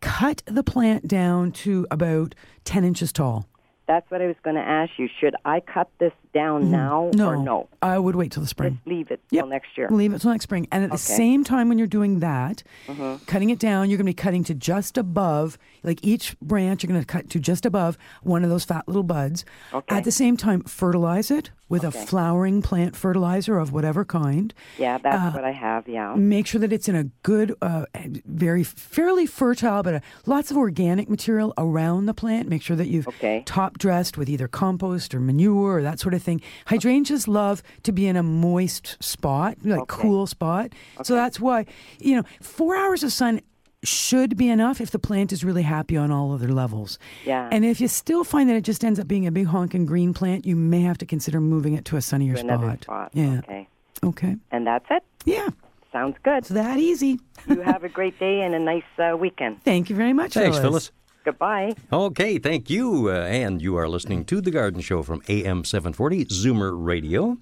[0.00, 3.46] cut the plant down to about 10 inches tall.
[3.88, 5.08] That's what I was going to ask you.
[5.18, 7.18] Should I cut this down now Mm-hmm.
[7.18, 7.68] no, or no?
[7.80, 8.74] I would wait till the spring.
[8.74, 9.42] Just leave it Yep.
[9.42, 9.88] till next year.
[9.90, 10.68] Leave it till next spring.
[10.70, 13.26] And at the same time, when you're doing that, Mhm.
[13.26, 16.88] cutting it down, you're going to be cutting to just above, like each branch, you're
[16.88, 19.44] going to cut to just above one of those fat little buds.
[19.72, 19.96] Okay.
[19.96, 24.54] At the same time, fertilize it with a flowering plant fertilizer of whatever kind.
[24.78, 25.86] Yeah, that's Uh, what I have.
[25.88, 26.14] Yeah.
[26.14, 27.84] Make sure that it's in a good, uh,
[28.26, 32.48] very fairly fertile, but uh lots of organic material around the plant.
[32.48, 33.42] Make sure that you've okay.
[33.46, 36.40] top dressed with either compost or manure or that sort of thing.
[36.66, 40.72] Hydrangeas love to be in a moist spot, like cool spot.
[41.02, 41.66] So that's why,
[42.00, 43.40] you know, four hours of sun
[43.84, 46.98] should be enough if the plant is really happy on all other levels.
[47.24, 47.48] Yeah.
[47.52, 50.12] And if you still find that it just ends up being a big honking green
[50.12, 52.82] plant, you may have to consider moving it to a sunnier To another spot.
[52.82, 53.10] spot.
[53.14, 53.38] Yeah.
[53.38, 53.68] Okay.
[54.02, 54.36] Okay.
[54.50, 55.04] And that's it?
[55.24, 55.48] Yeah.
[55.92, 56.38] Sounds good.
[56.38, 57.18] It's that easy.
[57.48, 59.62] you have a great day and a nice uh, weekend.
[59.64, 60.90] Thank you very much, Thanks, Phyllis.
[61.24, 61.74] Goodbye.
[61.92, 63.08] Okay, thank you.
[63.10, 67.36] Uh, and you are listening to The Garden Show from AM 740, Zoomer Radio.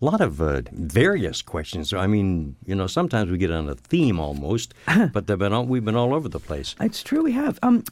[0.00, 1.92] A lot of uh, various questions.
[1.92, 4.72] I mean, you know, sometimes we get on a theme almost,
[5.12, 6.74] but they've been all, we've been all over the place.
[6.80, 7.58] It's true, we have.
[7.62, 7.84] Um,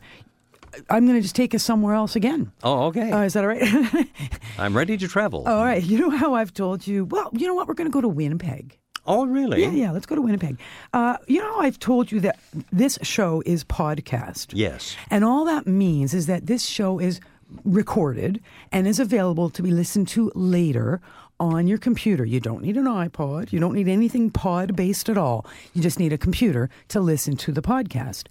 [0.88, 2.50] I'm going to just take us somewhere else again.
[2.62, 3.10] Oh, okay.
[3.10, 4.08] Uh, is that all right?
[4.58, 5.44] I'm ready to travel.
[5.46, 5.82] all right.
[5.82, 7.04] You know how I've told you?
[7.04, 7.68] Well, you know what?
[7.68, 8.78] We're going to go to Winnipeg.
[9.08, 9.62] Oh, really?
[9.62, 9.90] Yeah, yeah.
[9.90, 10.58] Let's go to Winnipeg.
[10.92, 12.38] Uh, you know, I've told you that
[12.70, 14.48] this show is podcast.
[14.52, 14.96] Yes.
[15.10, 17.20] And all that means is that this show is
[17.64, 18.40] recorded
[18.70, 21.00] and is available to be listened to later
[21.40, 22.24] on your computer.
[22.24, 23.52] You don't need an iPod.
[23.52, 25.46] You don't need anything pod based at all.
[25.72, 28.24] You just need a computer to listen to the podcast.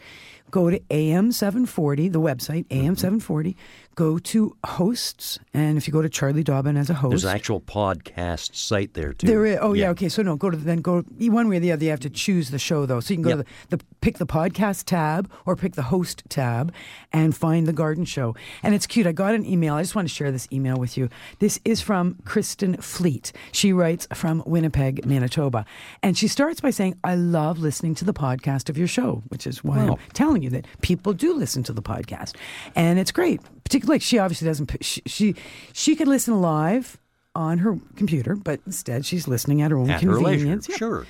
[0.51, 3.55] go to AM740, the website, AM740,
[3.97, 7.10] go to hosts, and if you go to Charlie Dobbin as a host.
[7.10, 9.25] There's an actual podcast site there too.
[9.25, 9.57] There is.
[9.60, 9.89] Oh yeah.
[9.89, 10.07] Okay.
[10.07, 11.83] So no, go to then go one way or the other.
[11.83, 12.99] You have to choose the show though.
[13.01, 13.38] So you can go Yep.
[13.39, 16.71] to the, the pick the podcast tab or pick the host tab
[17.12, 18.36] and find the Garden Show.
[18.63, 19.07] And it's cute.
[19.07, 19.73] I got an email.
[19.73, 21.10] I just want to share this email with you.
[21.39, 23.33] This is from Kristen Fleet.
[23.51, 25.65] She writes from Winnipeg, Manitoba,
[26.03, 29.47] and she starts by saying, "I love listening to the podcast of your show," which
[29.47, 29.93] is why Wow.
[29.93, 32.36] I'm telling you that people do listen to the podcast,
[32.75, 33.41] and it's great.
[33.67, 34.77] Particularly, like, she obviously doesn't.
[34.82, 35.36] She she,
[35.73, 36.97] she could listen live
[37.36, 40.69] on her computer, but instead she's listening at her own At her leisure, convenience.
[40.69, 40.77] Yeah.
[40.77, 41.06] sure.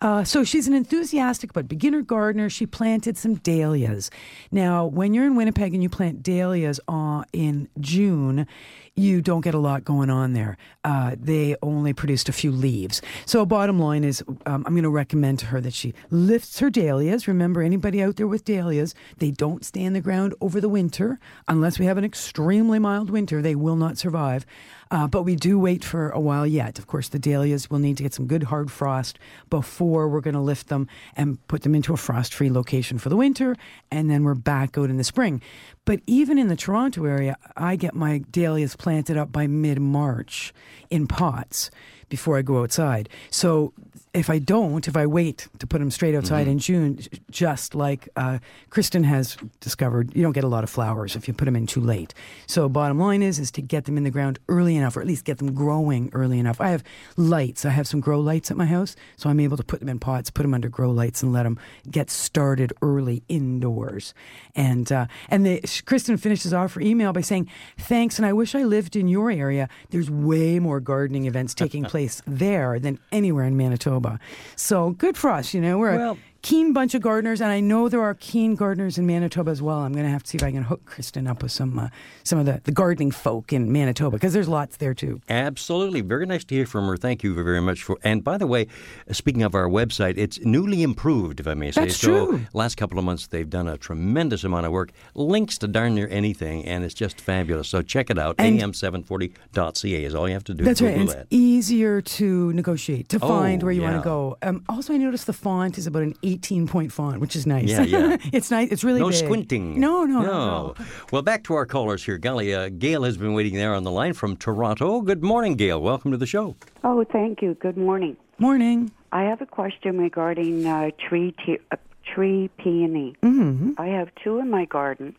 [0.00, 2.48] Uh, so she's an enthusiastic but beginner gardener.
[2.48, 4.10] She planted some dahlias.
[4.50, 8.46] Now, when you're in Winnipeg and you plant dahlias uh, in June,
[8.94, 10.56] you don't get a lot going on there.
[10.84, 13.00] Uh, they only produced a few leaves.
[13.26, 16.70] So, bottom line is, um, I'm going to recommend to her that she lifts her
[16.70, 17.26] dahlias.
[17.28, 21.18] Remember, anybody out there with dahlias, they don't stay in the ground over the winter
[21.46, 23.42] unless we have an extremely mild winter.
[23.42, 24.46] They will not survive.
[24.90, 26.78] Uh, but we do wait for a while yet.
[26.78, 29.18] Of course, the dahlias will need to get some good hard frost
[29.50, 33.08] before we're going to lift them and put them into a frost free location for
[33.08, 33.56] the winter.
[33.90, 35.42] And then we're back out in the spring.
[35.84, 40.52] But even in the Toronto area, I get my dahlias planted up by mid March
[40.90, 41.70] in pots
[42.08, 43.08] before I go outside.
[43.30, 43.72] So
[44.14, 46.50] if I don't, if I wait to put them straight outside Mm-hmm.
[46.50, 46.98] in June,
[47.30, 48.38] just like uh,
[48.70, 51.66] Kristen has discovered, you don't get a lot of flowers if you put them in
[51.66, 52.14] too late.
[52.46, 55.06] So bottom line is, is to get them in the ground early enough, or at
[55.06, 56.60] least get them growing early enough.
[56.60, 56.82] I have
[57.16, 57.64] lights.
[57.64, 59.98] I have some grow lights at my house, so I'm able to put them in
[59.98, 61.58] pots, put them under grow lights, and let them
[61.90, 64.14] get started early indoors.
[64.54, 68.54] And uh, and the, Kristen finishes off her email by saying, "Thanks, and I wish
[68.54, 69.68] I lived in your area.
[69.90, 74.18] There's way more gardening events taking place there than anywhere in Manitoba.
[74.56, 75.52] So good for us.
[75.54, 78.98] You know, we're Well- keen bunch of gardeners, and I know there are keen gardeners
[78.98, 79.78] in Manitoba as well.
[79.78, 81.88] I'm going to have to see if I can hook Kristen up with some uh,
[82.24, 85.20] some of the, the gardening folk in Manitoba because there's lots there too.
[85.28, 86.00] Absolutely.
[86.00, 86.96] Very nice to hear from her.
[86.96, 87.98] Thank you very much for.
[88.02, 88.66] And by the way,
[89.10, 91.82] speaking of our website, it's newly improved, if I may say.
[91.82, 92.46] That's so, true.
[92.52, 94.90] last couple of months, they've done a tremendous amount of work.
[95.14, 97.68] Links to darn near anything, and it's just fabulous.
[97.68, 98.36] So check it out.
[98.38, 100.64] And- am740.ca is all you have to do.
[100.64, 100.96] That's right.
[100.96, 104.36] And it's easier to negotiate, to find Oh, where you want to go.
[104.42, 107.68] Um, also, I noticed the font is about an 18 point font, which is nice.
[107.68, 108.16] Yeah, yeah.
[108.32, 108.70] it's nice.
[108.70, 109.16] It's really no big.
[109.18, 109.80] squinting.
[109.80, 110.26] No, no, no.
[110.26, 110.74] no.
[111.10, 112.18] Well, back to our callers here.
[112.18, 115.00] Golly, uh, Gail has been waiting there on the line from Toronto.
[115.00, 115.80] Good morning, Gail.
[115.80, 116.56] Welcome to the show.
[116.84, 117.54] Oh, thank you.
[117.54, 118.16] Good morning.
[118.38, 118.90] Morning.
[119.10, 121.76] I have a question regarding uh, tree te- uh,
[122.14, 123.16] tree peony.
[123.22, 123.72] Mm-hmm.
[123.78, 125.16] I have two in my garden.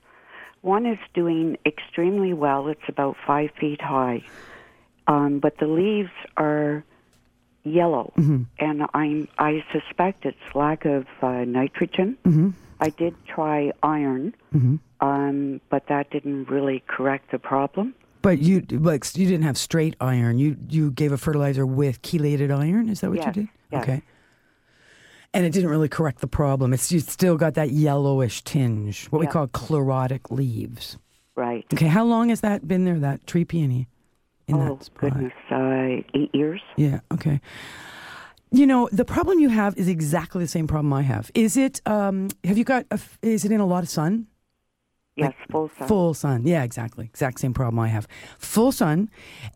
[0.61, 2.67] One is doing extremely well.
[2.67, 4.23] It's about five feet high,
[5.07, 6.83] um, but the leaves are
[7.63, 8.43] yellow, Mm-hmm.
[8.59, 12.17] and I'm I suspect it's lack of uh, nitrogen.
[12.23, 12.49] Mm-hmm.
[12.79, 14.75] I did try iron, Mm-hmm.
[15.05, 17.93] um, but that didn't really correct the problem.
[18.21, 20.37] But you like you didn't have straight iron.
[20.39, 22.89] You you gave a fertilizer with chelated iron.
[22.89, 23.47] Is that what Yes, you did?
[23.71, 23.83] yes.
[23.83, 24.01] Okay.
[25.33, 26.73] And it didn't really correct the problem.
[26.73, 30.97] It's you still got that yellowish tinge, what we call chlorotic leaves.
[31.35, 31.65] Right.
[31.71, 32.97] Okay, how long has that been there?
[32.99, 33.87] That tree peony
[34.49, 35.01] in oh that spot?
[35.01, 36.61] goodness, uh, eight years.
[36.75, 36.99] Yeah.
[37.13, 37.39] Okay.
[38.51, 41.29] You know, the problem you have is exactly the same problem I have.
[41.35, 41.81] Is it?
[41.85, 42.85] Um, have you got?
[42.89, 44.27] A, is it in a lot of sun?
[45.15, 45.87] Yes, full sun.
[45.87, 46.47] Full sun.
[46.47, 47.05] Yeah, exactly.
[47.05, 48.07] Exact same problem I have.
[48.37, 49.09] Full sun,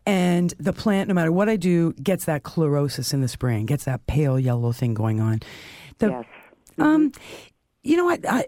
[0.06, 3.84] and the plant, no matter what I do, gets that chlorosis in the spring, gets
[3.84, 5.40] that pale yellow thing going on.
[5.98, 6.24] The, yes.
[6.78, 7.12] Um,
[7.82, 8.24] you know what?
[8.28, 8.46] I,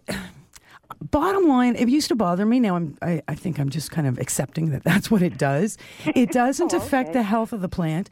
[1.00, 2.61] bottom line, it used to bother me.
[2.61, 5.78] Now I'm, I, I think I'm just kind of accepting that that's what it does.
[6.14, 8.11] It doesn't Oh, affect the health of the plant.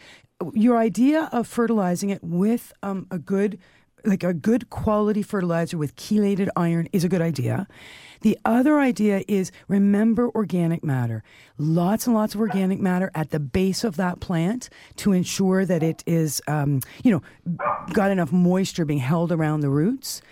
[0.52, 3.58] Your idea of fertilizing it with um, a good,
[4.04, 7.66] like a good quality fertilizer with chelated iron is a good idea.
[8.22, 11.22] The other idea is remember organic matter.
[11.58, 15.82] Lots and lots of organic matter at the base of that plant to ensure that
[15.82, 17.22] it is, um, you know,
[17.92, 20.22] got enough moisture being held around the roots.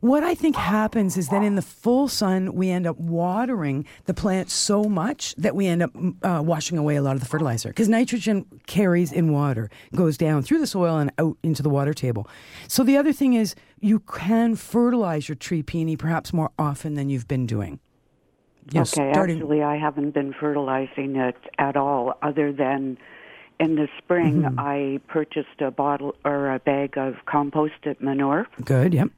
[0.00, 4.14] What I think happens is that in the full sun, we end up watering the
[4.14, 5.90] plant so much that we end up
[6.22, 10.42] uh, washing away a lot of the fertilizer because nitrogen carries in water, goes down
[10.42, 12.28] through the soil and out into the water table.
[12.68, 17.08] So the other thing is you can fertilize your tree peony perhaps more often than
[17.08, 17.80] you've been doing.
[18.72, 22.98] You know, okay, starting- actually, I haven't been fertilizing it at all, other than
[23.58, 24.60] in the spring Mm-hmm.
[24.60, 29.08] I purchased a bottle or a bag of composted manure Good, yep.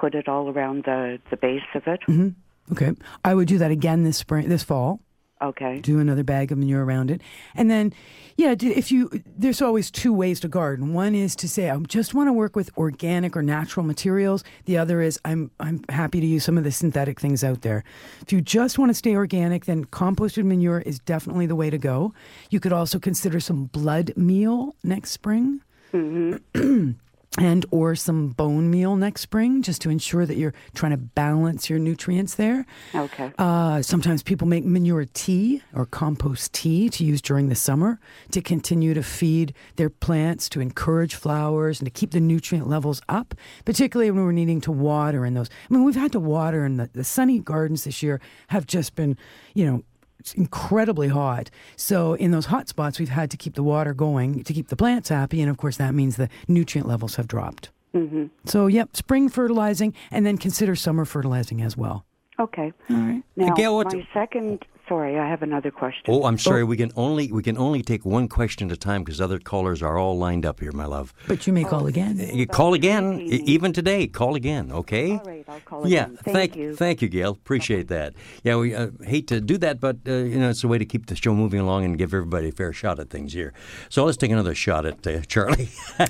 [0.00, 2.00] Put it all around the the base of it.
[2.04, 2.30] hmm
[2.72, 2.92] Okay.
[3.24, 5.00] I would do that again this spring, this fall.
[5.42, 5.80] Okay.
[5.80, 7.22] Do another bag of manure around it.
[7.54, 7.94] And then,
[8.36, 10.92] yeah, if you, there's always two ways to garden.
[10.92, 14.44] One is to say, I just want to work with organic or natural materials.
[14.66, 17.84] The other is, I'm, I'm happy to use some of the synthetic things out there.
[18.20, 21.78] If you just want to stay organic, then composted manure is definitely the way to
[21.78, 22.12] go.
[22.50, 25.62] You could also consider some blood meal next spring.
[27.38, 31.70] and or some bone meal next spring just to ensure that you're trying to balance
[31.70, 32.66] your nutrients there.
[32.94, 33.32] Okay.
[33.38, 38.00] Uh, sometimes people make manure tea or compost tea to use during the summer
[38.32, 43.00] to continue to feed their plants, to encourage flowers, and to keep the nutrient levels
[43.08, 45.48] up, particularly when we're needing to water in those.
[45.70, 48.96] I mean, we've had to water, and the, the sunny gardens this year have just
[48.96, 49.16] been,
[49.54, 49.84] you know,
[50.20, 51.50] it's incredibly hot.
[51.76, 54.76] So in those hot spots, we've had to keep the water going to keep the
[54.76, 57.70] plants happy, and of course that means the nutrient levels have dropped.
[57.92, 62.04] hmm So yep, spring fertilizing, and then consider summer fertilizing as well.
[62.38, 62.72] Okay.
[62.90, 63.22] All right.
[63.36, 64.64] Now, Gail, what- my second.
[64.90, 66.02] Sorry, I have another question.
[66.08, 66.64] Oh, I'm sorry.
[66.64, 69.84] We can only we can only take one question at a time because other callers
[69.84, 71.14] are all lined up here, my love.
[71.28, 72.18] But you may call again.
[72.18, 74.08] You call again, even today.
[74.08, 75.12] Call again, okay?
[75.12, 76.16] All right, I'll call Yeah, again.
[76.24, 76.74] Thank, you.
[76.74, 77.30] thank you, Gail.
[77.30, 78.14] Appreciate that.
[78.42, 80.84] Yeah, we uh, hate to do that, but uh, you know it's a way to
[80.84, 83.52] keep the show moving along and give everybody a fair shot at things here.
[83.90, 85.68] So let's take another shot at uh, Charlie.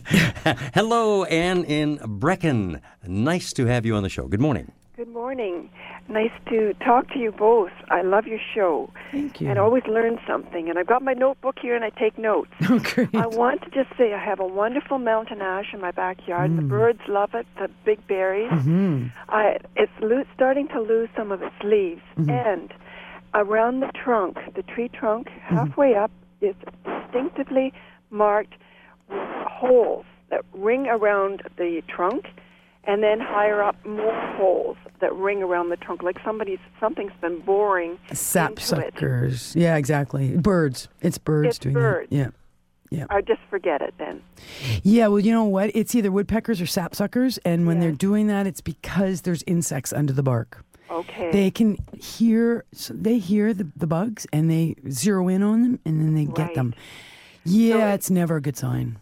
[0.73, 2.81] Hello, Anne in Brechin.
[3.07, 4.27] Nice to have you on the show.
[4.27, 4.73] Good morning.
[5.01, 5.71] Good morning.
[6.11, 7.71] Nice to talk to you both.
[7.89, 8.93] I love your show.
[9.11, 9.49] Thank you.
[9.49, 10.69] And always learn something.
[10.69, 12.51] And I've got my notebook here and I take notes.
[12.69, 13.09] Oh, great.
[13.15, 16.55] I want to just say I have a wonderful mountain ash in my backyard.
[16.55, 16.69] The mm.
[16.69, 18.51] birds love it, the big berries.
[18.51, 19.07] Mm-hmm.
[19.31, 22.03] I, it's lo- starting to lose some of its leaves.
[22.19, 22.29] Mm-hmm.
[22.29, 22.75] And
[23.33, 25.57] around the trunk, the tree trunk, mm-hmm.
[25.57, 26.11] halfway up,
[26.43, 27.73] is distinctively
[28.11, 28.53] marked
[29.09, 32.27] holes that ring around the trunk.
[32.85, 37.41] And then higher up, more holes that ring around the trunk, like somebody's something's been
[37.41, 38.65] boring Sap into it.
[38.95, 39.55] suckers.
[39.55, 40.37] Yeah, exactly.
[40.37, 40.89] Birds.
[41.03, 42.09] It's birds It's doing birds.
[42.11, 42.17] that.
[42.17, 42.29] Yeah.
[42.91, 43.05] Yeah.
[43.09, 44.21] I just forget it then.
[44.83, 45.71] Yeah, well, you know what?
[45.75, 50.13] It's either woodpeckers or sapsuckers, and when they're doing that, it's because there's insects under
[50.13, 50.65] the bark.
[50.91, 51.31] Okay.
[51.31, 55.79] They can hear so they hear the, the bugs and they zero in on them
[55.85, 56.55] and then they get Right.
[56.57, 56.75] them.
[57.45, 58.99] Yeah, it's never a good sign.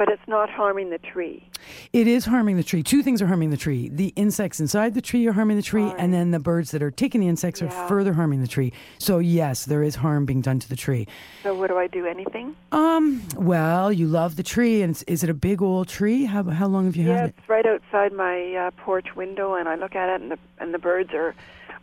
[0.00, 1.46] But it's not harming the tree.
[1.92, 2.82] It is harming the tree.
[2.82, 3.90] Two things are harming the tree.
[3.90, 6.90] The insects inside the tree are harming the tree, and then the birds that are
[6.90, 8.72] taking the insects are further harming the tree.
[8.98, 11.06] So yes, there is harm being done to the tree.
[11.42, 12.06] So what do I do?
[12.06, 12.56] Anything?
[12.72, 16.24] Um, well, you love the tree, and it's, is it a big old tree?
[16.24, 17.34] How how long have you yeah, had it?
[17.36, 20.38] Yeah, it's right outside my uh, porch window, and I look at it, and the
[20.60, 21.34] and the birds are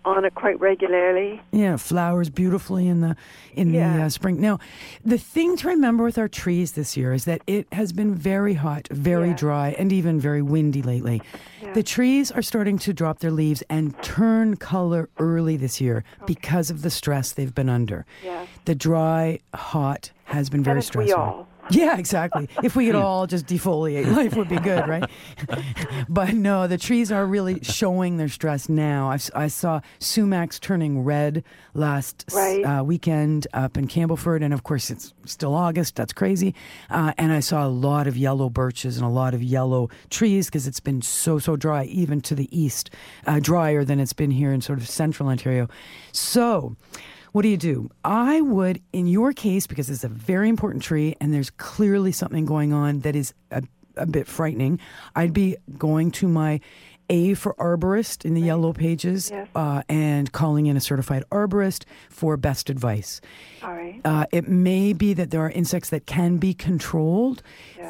[0.05, 1.41] on it quite regularly.
[1.51, 3.15] Yeah, flowers beautifully in the
[3.53, 4.39] in the uh, spring.
[4.39, 4.59] Now,
[5.03, 8.53] the thing to remember with our trees this year is that it has been very
[8.53, 11.21] hot, very dry, and even very windy lately.
[11.73, 16.69] The trees are starting to drop their leaves and turn color early this year because
[16.69, 18.05] of the stress they've been under.
[18.23, 18.47] Yes.
[18.65, 21.47] The dry, hot has been very And if we stressful.
[21.71, 21.77] All.
[21.77, 22.49] Yeah, exactly.
[22.63, 25.09] if we could all just defoliate, life would be good, right?
[26.09, 29.09] but no, the trees are really showing their stress now.
[29.11, 32.63] I've, I saw sumacs turning red last Right.
[32.63, 35.95] uh, weekend up in Campbellford, and of course it's still August.
[35.95, 36.55] That's crazy.
[36.89, 40.47] Uh, and I saw a lot of yellow birches and a lot of yellow trees
[40.47, 42.89] because it's been so so dry, even to the east,
[43.25, 45.67] uh, drier than it's been here in sort of central Ontario.
[46.11, 46.75] So.
[47.31, 47.89] What do you do?
[48.03, 52.45] I would, in your case, because it's a very important tree and there's clearly something
[52.45, 53.63] going on that is a,
[53.95, 54.79] a bit frightening,
[55.15, 56.61] I'd be going to my
[57.09, 62.37] A for arborist in the yellow pages uh, and calling in a certified arborist for
[62.37, 63.21] best advice.
[63.63, 64.01] All right.
[64.03, 67.41] Uh, it may be that there are insects that can be controlled.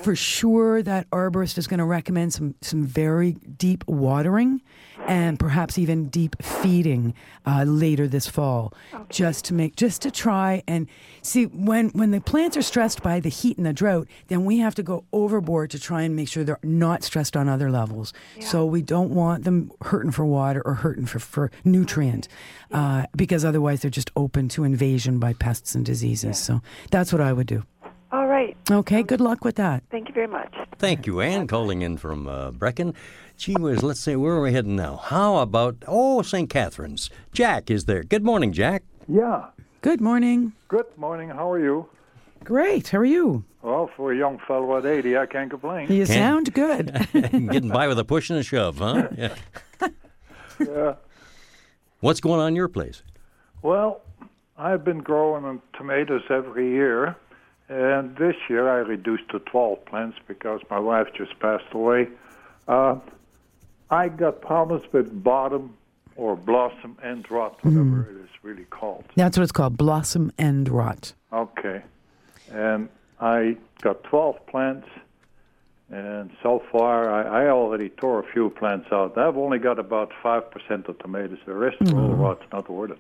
[0.04, 4.62] For sure, that arborist is going to recommend some, some very deep watering
[5.08, 7.14] and perhaps even deep feeding
[7.46, 8.74] uh, later this fall,
[9.10, 10.88] just to make just to try and
[11.22, 14.58] see when when the plants are stressed by the heat and the drought, then we
[14.58, 18.14] have to go overboard to try and make sure they're not stressed on other levels.
[18.40, 22.28] So we don't want them hurting for water or hurting for for nutrient,
[22.72, 26.38] uh, because otherwise they're just open to invasion by pests and diseases.
[26.38, 27.64] So that's what I would do.
[28.12, 28.56] All right.
[28.72, 29.84] Okay, good luck with that.
[29.92, 30.54] Thank you very much.
[30.78, 32.96] Thank you, Anne, calling in from uh, Brechin.
[33.38, 34.96] Gee whiz, let's see, where are we heading now?
[34.96, 36.50] How about, oh, St.
[36.50, 37.10] Catharines.
[37.34, 38.04] Jack is there.
[38.04, 38.84] Good morning, Jack.
[39.08, 39.48] Yeah.
[39.82, 40.54] Good morning.
[40.70, 41.30] Good morning.
[41.30, 41.88] How are you?
[42.44, 42.88] Great.
[42.90, 43.44] How are you?
[43.68, 45.92] Well, for a young fellow at 80, I can't complain.
[45.92, 47.06] You sound good.
[47.14, 49.10] Getting by with a push and a shove, huh?
[49.18, 49.36] Yeah.
[50.58, 50.94] yeah.
[52.00, 53.04] What's going on in your place?
[53.64, 54.00] Well,
[54.58, 57.18] I've been growing tomatoes every year,
[57.68, 62.08] and this year I reduced to 12 plants because my wife just passed away.
[62.70, 62.96] Uh,
[63.90, 65.76] I got problems with bottom
[66.16, 69.04] or blossom end rot, whatever it is really called.
[69.18, 71.14] That's what it's called, blossom end rot.
[71.34, 71.82] Okay.
[72.50, 72.88] And
[73.20, 74.88] I got 12 plants,
[75.90, 79.18] and so far I, I already tore a few plants out.
[79.18, 81.40] I've only got about 5% of tomatoes.
[81.46, 82.20] The rest are all Mm.
[82.20, 83.00] rot's not worth it.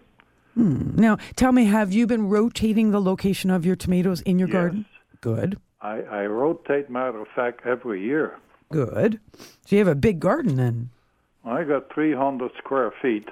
[0.55, 0.95] Hmm.
[0.95, 4.53] Now, tell me, have you been rotating the location of your tomatoes in your Yes.
[4.53, 4.86] garden?
[5.22, 8.36] Good, I, I rotate, matter of fact, every year.
[8.72, 9.20] good.
[9.65, 10.89] So you have a big garden then.
[11.45, 13.30] I got 300 square feet,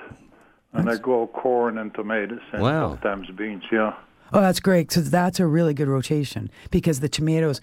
[0.73, 2.89] and I grow corn and tomatoes and Wow.
[2.91, 3.93] sometimes beans, yeah.
[4.35, 4.91] Oh, that's great.
[4.91, 7.61] So that's a really good rotation because the tomatoes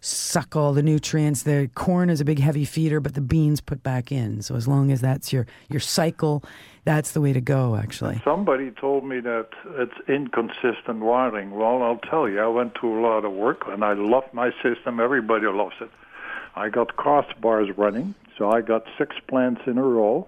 [0.00, 1.44] suck all the nutrients.
[1.44, 4.42] The corn is a big heavy feeder, but the beans put back in.
[4.42, 6.42] So as long as that's your your cycle,
[6.84, 7.76] that's the way to go.
[7.76, 11.52] Actually, Somebody told me that it's inconsistent wiring.
[11.52, 14.50] Well, I'll tell you, I went through a lot of work, and I love my
[14.64, 14.98] system.
[14.98, 15.90] Everybody loves it.
[16.56, 20.26] I got crossbars running, so I got six plants in a row,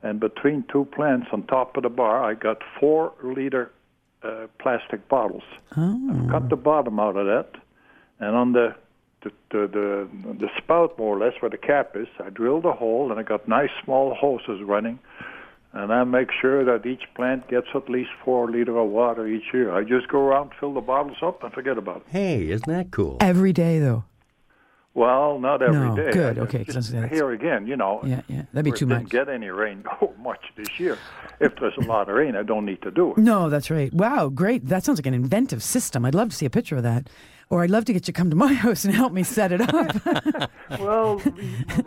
[0.00, 3.72] and between two plants on top of the bar, I got four liter
[4.24, 5.44] uh, plastic bottles.
[5.76, 6.28] Oh.
[6.30, 7.60] Cut the bottom out of that,
[8.20, 8.74] and on the
[9.22, 12.72] the, the the the spout more or less where the cap is, I drilled a
[12.72, 14.98] hole, and I got nice small hoses running
[15.74, 19.52] and I make sure that each plant gets at least four liter of water each
[19.52, 19.74] year.
[19.74, 22.02] I just go around, fill the bottles up, and forget about it.
[22.10, 23.18] Hey, isn't that cool?
[23.20, 24.04] every day though.
[24.94, 26.12] Well, not every No, day.
[26.12, 28.00] good, I okay, Just, here again, you know.
[28.04, 29.10] Yeah, yeah, that'd be too didn't much.
[29.12, 30.96] get any rain oh, much this year.
[31.40, 33.18] If there's a lot of rain, I don't need to do it.
[33.18, 33.92] No, that's right.
[33.92, 34.66] Wow, great.
[34.68, 36.04] That sounds like an inventive system.
[36.04, 37.08] I'd love to see a picture of that.
[37.50, 39.50] Or I'd love to get you to come to my house and help me set
[39.52, 40.50] it up.
[40.80, 41.20] well,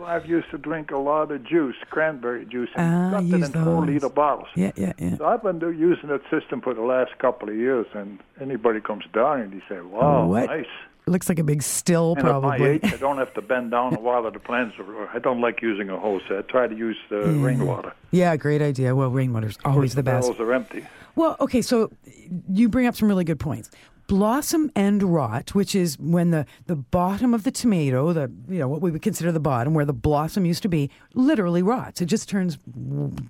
[0.04, 3.64] I've used to drink a lot of juice, cranberry juice, and Ah, got it in
[3.64, 4.48] four liter bottles.
[4.54, 5.16] yeah, yeah, yeah.
[5.16, 9.04] So I've been using that system for the last couple of years, and anybody comes
[9.12, 10.46] down and they say, "Wow, what?
[10.46, 10.66] nice."
[11.08, 12.68] Looks like a big still, And at my probably.
[12.70, 14.76] age, I don't have to bend down and water the plants.
[14.78, 16.22] Or I don't like using a hose.
[16.30, 17.44] I try to use the Yeah.
[17.46, 17.92] rainwater.
[18.10, 18.94] Yeah, great idea.
[18.94, 20.28] Well, rainwater's always the best.
[20.28, 20.86] The barrels are empty.
[21.16, 21.90] Well, okay, so
[22.52, 23.70] you bring up some really good points.
[24.08, 28.66] Blossom end rot, which is when the, the bottom of the tomato, the you know
[28.66, 32.00] what we would consider the bottom, where the blossom used to be, literally rots.
[32.00, 32.56] It just turns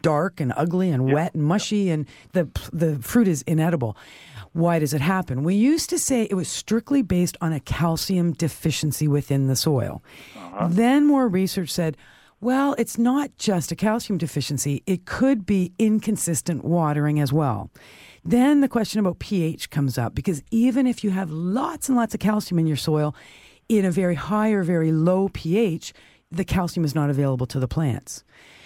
[0.00, 3.96] dark and ugly and wet and mushy, and the the fruit is inedible.
[4.52, 5.42] Why does it happen?
[5.42, 10.02] We used to say it was strictly based on a calcium deficiency within the soil.
[10.36, 10.68] Uh-huh.
[10.70, 11.96] Then more research said,
[12.40, 17.70] well, it's not just a calcium deficiency, it could be inconsistent watering as well.
[18.28, 22.12] Then the question about pH comes up because even if you have lots and lots
[22.12, 23.14] of calcium in your soil,
[23.70, 25.94] in a very high or very low pH,
[26.30, 28.24] the calcium is not available to the plants.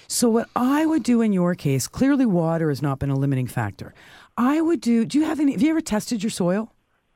[0.08, 3.46] So, what I would do in your case, clearly water has not been a limiting
[3.46, 3.94] factor.
[4.36, 6.71] I would do, do you have any, have you ever tested your soil?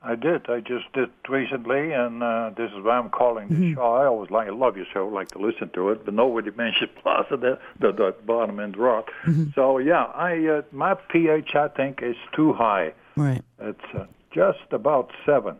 [0.06, 0.48] I did.
[0.48, 3.74] I just did recently, and uh, this is why I'm calling Mm-hmm.
[3.74, 3.94] show.
[3.94, 6.90] I always like, I love your show, like to listen to it, but nobody mentioned
[7.02, 9.10] Plaza, the, the, the bottom end rock.
[9.24, 9.50] Mm-hmm.
[9.54, 12.92] So yeah, I uh, my pH I think is too high.
[13.16, 13.42] Right.
[13.60, 15.56] It's uh, just about seven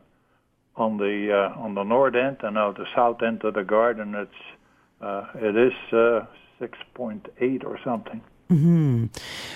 [0.77, 4.15] on the uh, on the north end, and on the south end of the garden,
[4.15, 4.43] it's
[5.01, 6.27] uh, it is uh,
[6.59, 8.21] six point eight or something.
[8.49, 9.07] Hmm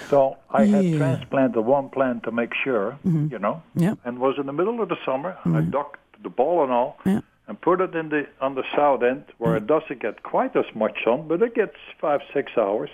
[0.09, 3.31] So I had transplanted one plant to make sure, Mhm.
[3.31, 3.99] you know, Yep.
[4.05, 5.37] and was in the middle of the summer.
[5.45, 7.21] I dug the ball and all, Yeah.
[7.49, 10.67] and put it in the on the south end where it doesn't get quite as
[10.75, 12.91] much sun, but it gets five six hours,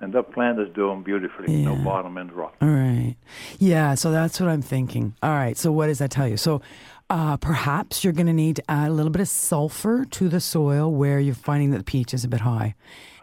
[0.00, 1.64] and that plant is doing beautifully.
[1.64, 2.54] No bottom end rot.
[2.62, 3.16] All right.
[3.58, 5.14] Yeah, so that's what I'm thinking.
[5.22, 6.36] All right, so what does that tell you?
[6.36, 6.60] So
[7.08, 10.40] uh, perhaps you're going to need to add a little bit of sulfur to the
[10.40, 12.74] soil where you're finding that the pH is a bit high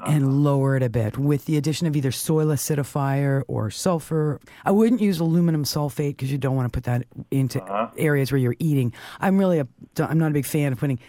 [0.06, 4.40] and lower it a bit with the addition of either soil acidifier or sulfur.
[4.66, 7.62] I wouldn't use aluminum sulfate because you don't want to put that into
[7.98, 8.94] areas where you're eating.
[9.20, 9.68] I'm really a,
[10.00, 11.00] I'm not a big fan of putting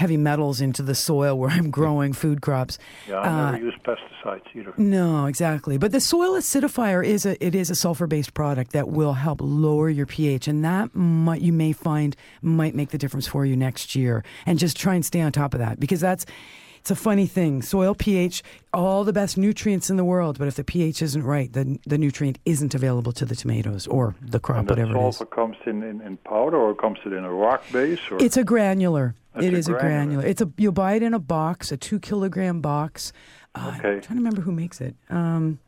[0.00, 2.78] heavy metals into the soil where I'm growing food crops.
[3.08, 4.72] Yeah, I Uh, never use pesticides either.
[4.76, 5.76] no, exactly.
[5.78, 9.40] But the soil acidifier is a it is a sulfur based product that will help
[9.42, 13.56] lower your pH, and that might you may find might make the difference for you
[13.56, 14.24] next year.
[14.46, 16.24] And just try and stay on top of that because that's
[16.80, 17.62] it's a funny thing.
[17.62, 21.52] Soil pH, all the best nutrients in the world, but if the pH isn't right,
[21.52, 25.22] the the nutrient isn't available to the tomatoes or the crop, whatever it is.
[25.30, 28.44] comes in, in, in powder, or comes it in a rock base, or It's a
[28.44, 29.14] granular.
[29.36, 29.92] It's It a is a granular.
[29.96, 30.26] granular.
[30.26, 33.12] It's a you'll buy it in a box, a two kilogram box.
[33.54, 33.88] Uh, Okay.
[33.94, 34.94] I'm trying to remember who makes it.
[35.10, 35.58] Um,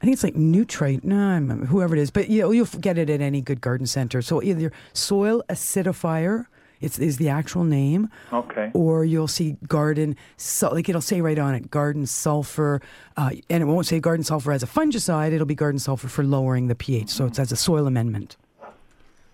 [0.00, 1.04] I think it's like Nutrite.
[1.04, 3.60] No, I remember whoever it is, but you know, you'll get it at any good
[3.60, 4.22] garden center.
[4.22, 6.46] So either soil acidifier,
[6.80, 8.70] it's is the actual name, okay.
[8.74, 12.80] or you'll see garden so like it'll say right on it garden sulfur,
[13.16, 15.32] uh, and it won't say garden sulfur as a fungicide.
[15.32, 17.08] It'll be garden sulfur for lowering the pH.
[17.10, 18.36] So it's as a soil amendment.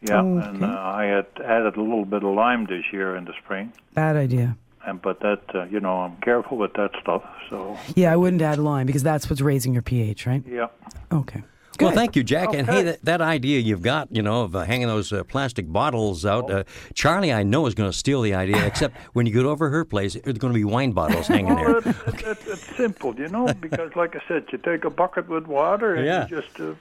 [0.02, 3.32] Yeah, and uh, I had added a little bit of lime this year in the
[3.42, 4.56] spring, Bad idea.
[4.86, 7.22] and but that uh, you know I'm careful with that stuff.
[7.48, 10.42] So Yeah, I wouldn't add lime because that's what's raising your pH, right?
[10.46, 10.68] yeah.
[11.10, 11.42] Okay.
[11.80, 12.54] Well, thank you, Jack.
[12.54, 15.70] And hey, that, that idea you've got, you know, of uh, hanging those uh, plastic
[15.70, 16.64] bottles out, uh,
[16.94, 18.64] Charlie, I know is going to steal the idea.
[18.72, 21.80] except when you get over her place, there's going to be wine bottles hanging Well,
[21.80, 21.92] there.
[22.06, 25.46] it's, it's, it's simple, you know, because like I said, you take a bucket with
[25.46, 26.26] water and Yeah.
[26.28, 26.74] you just uh,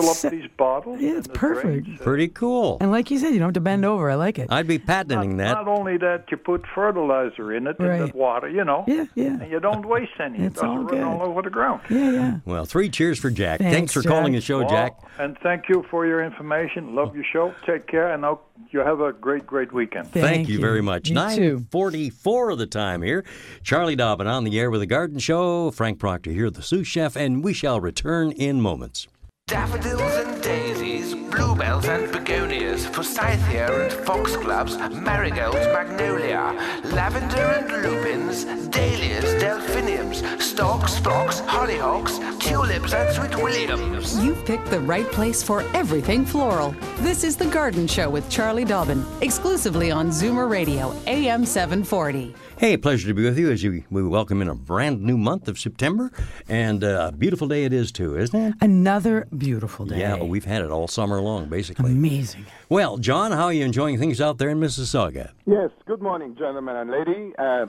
[0.00, 1.00] fill up these bottles.
[1.00, 1.84] Yeah, it's perfect.
[1.84, 2.00] drains.
[2.00, 2.78] Pretty cool.
[2.80, 4.10] And like you said, you don't have to bend over.
[4.10, 4.48] I like it.
[4.50, 5.52] I'd be patenting that.
[5.52, 7.98] Not only that, you put fertilizer in it, in Right.
[8.06, 8.84] that water, you know.
[8.86, 9.40] Yeah, yeah.
[9.40, 10.38] And you don't waste any.
[10.38, 11.02] It's it doesn't all run good.
[11.02, 11.80] all over the ground.
[11.90, 12.38] Yeah, yeah.
[12.44, 13.60] Well, three cheers for Jack.
[13.60, 14.10] Thanks, Thanks, for Jack.
[14.10, 14.98] calling the show, Well, Jack.
[15.18, 16.94] And thank you for your information.
[16.94, 17.54] Love your show.
[17.66, 20.08] Take care, and I'll, you have a great, great weekend.
[20.10, 21.08] Thank, you, very much.
[21.10, 23.24] You 944 of the time here.
[23.62, 25.70] Charlie Dobbin on the air with the Garden Show.
[25.70, 29.06] Frank Proctor here, the sous chef, and we shall return in moments.
[29.48, 39.42] Daffodils and daisies, bluebells and begonias, forsythia and foxgloves, marigolds, magnolia, lavender and lupins, dahlias,
[39.42, 44.18] delphiniums, stocks, phlox, hollyhocks, tulips and sweet williams.
[44.24, 46.74] You've picked the right place for everything floral.
[46.98, 52.34] This is The Garden Show with Charlie Dobbin, exclusively on Zoomer Radio, AM 740.
[52.62, 55.48] Hey, pleasure to be with you as you, we welcome in a brand new month
[55.48, 56.12] of September.
[56.48, 58.54] And uh, a beautiful day it is, too, isn't it?
[58.60, 59.98] Another beautiful day.
[59.98, 61.90] Yeah, well, we've had it all summer long, basically.
[61.90, 62.46] Amazing.
[62.68, 65.32] Well, John, how are you enjoying things out there in Mississauga?
[65.44, 67.32] Yes, good morning, gentlemen and lady.
[67.36, 67.66] Uh,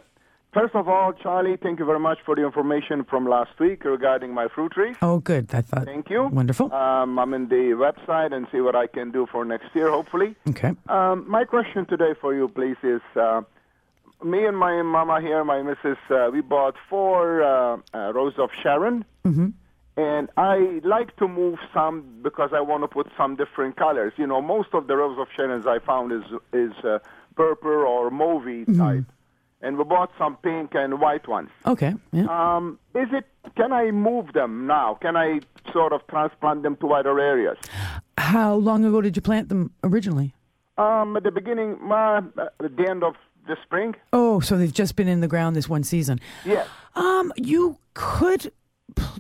[0.54, 4.32] first of all, Charlie, thank you very much for the information from last week regarding
[4.32, 4.96] my fruit trees.
[5.02, 5.50] Oh, good.
[5.56, 5.86] I thought.
[5.86, 6.28] Thank you.
[6.28, 6.72] Wonderful.
[6.72, 10.36] Um, I'm in the website and see what I can do for next year, hopefully.
[10.50, 10.76] Okay.
[10.88, 13.42] Um, my question today for you, please, is uh,
[14.24, 18.50] me and my mama here, my missus, uh, we bought four uh, uh, Rose of
[18.62, 19.06] Sharon.
[19.26, 19.50] Mm-hmm.
[19.96, 24.14] And I like to move some because I want to put some different colors.
[24.18, 26.98] You know, most of the rose of Sharons I found is is uh,
[27.36, 28.80] purple or mauve Mm-hmm.
[28.80, 29.06] type,
[29.62, 31.50] and we bought some pink and white ones.
[31.68, 31.94] Okay.
[32.12, 32.26] Yeah.
[32.26, 33.26] Um, is it?
[33.56, 34.96] Can I move them now?
[35.00, 37.58] Can I sort of transplant them to other areas?
[38.18, 40.34] How long ago did you plant them originally?
[40.76, 42.22] Um, at the beginning, uh,
[42.66, 43.14] at the end of
[43.48, 43.96] the spring.
[44.12, 46.20] Oh, so they've just been in the ground this one season.
[46.46, 46.66] Yeah.
[46.96, 48.52] Um, you could.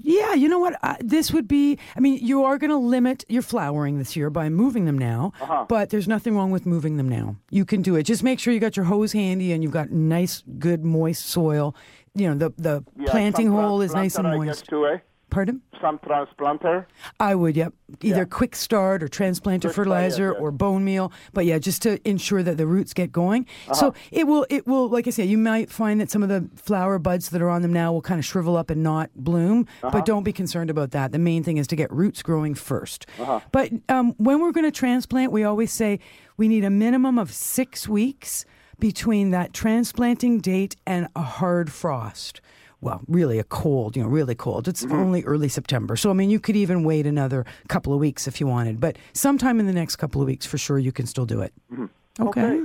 [0.01, 0.77] Yeah, you know what?
[0.83, 1.79] Uh, this would be.
[1.95, 5.31] I mean, you are going to limit your flowering this year by moving them now,
[5.41, 5.65] Uh-huh.
[5.67, 7.37] but there's nothing wrong with moving them now.
[7.49, 8.03] You can do it.
[8.03, 11.75] Just make sure you got your hose handy and you've got nice, good, moist soil.
[12.13, 14.61] You know, the the Yeah, planting hole is nice and transplanter, I moist.
[14.61, 14.97] guess, too, eh?
[15.33, 15.61] Pardon?
[15.81, 16.85] Some transplanter.
[17.19, 17.73] I would, yep.
[18.01, 18.25] Either Yeah.
[18.25, 20.39] quick start or transplanter Quick start, fertilizer yes.
[20.39, 21.11] or bone meal.
[21.33, 23.47] But yeah, just to ensure that the roots get going.
[23.65, 23.73] Uh-huh.
[23.73, 26.47] So it will, it will, like I said, you might find that some of the
[26.55, 29.65] flower buds that are on them now will kind of shrivel up and not bloom.
[29.81, 29.89] Uh-huh.
[29.91, 31.11] But don't be concerned about that.
[31.11, 33.39] The main thing is to get roots growing 1st Uh-huh.
[33.51, 35.99] But um, when we're going to transplant, we always say
[36.37, 38.45] we need a minimum of six weeks
[38.79, 42.39] between that transplanting date and a hard frost.
[42.83, 44.67] Well, really a cold, you know, really cold.
[44.67, 44.93] It's Mm-hmm.
[44.95, 45.95] only early September.
[45.95, 48.79] So, I mean, you could even wait another couple of weeks if you wanted.
[48.81, 51.53] But sometime in the next couple of weeks, for sure, you can still do it.
[51.71, 52.27] Mm-hmm.
[52.27, 52.61] Okay.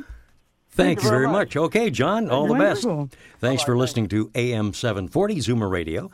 [0.79, 1.57] Thank, you very much.
[1.57, 3.07] Okay, John, all the Wonderful.
[3.07, 3.17] best.
[3.41, 6.09] Thanks for listening to AM 740 Zoomer Radio.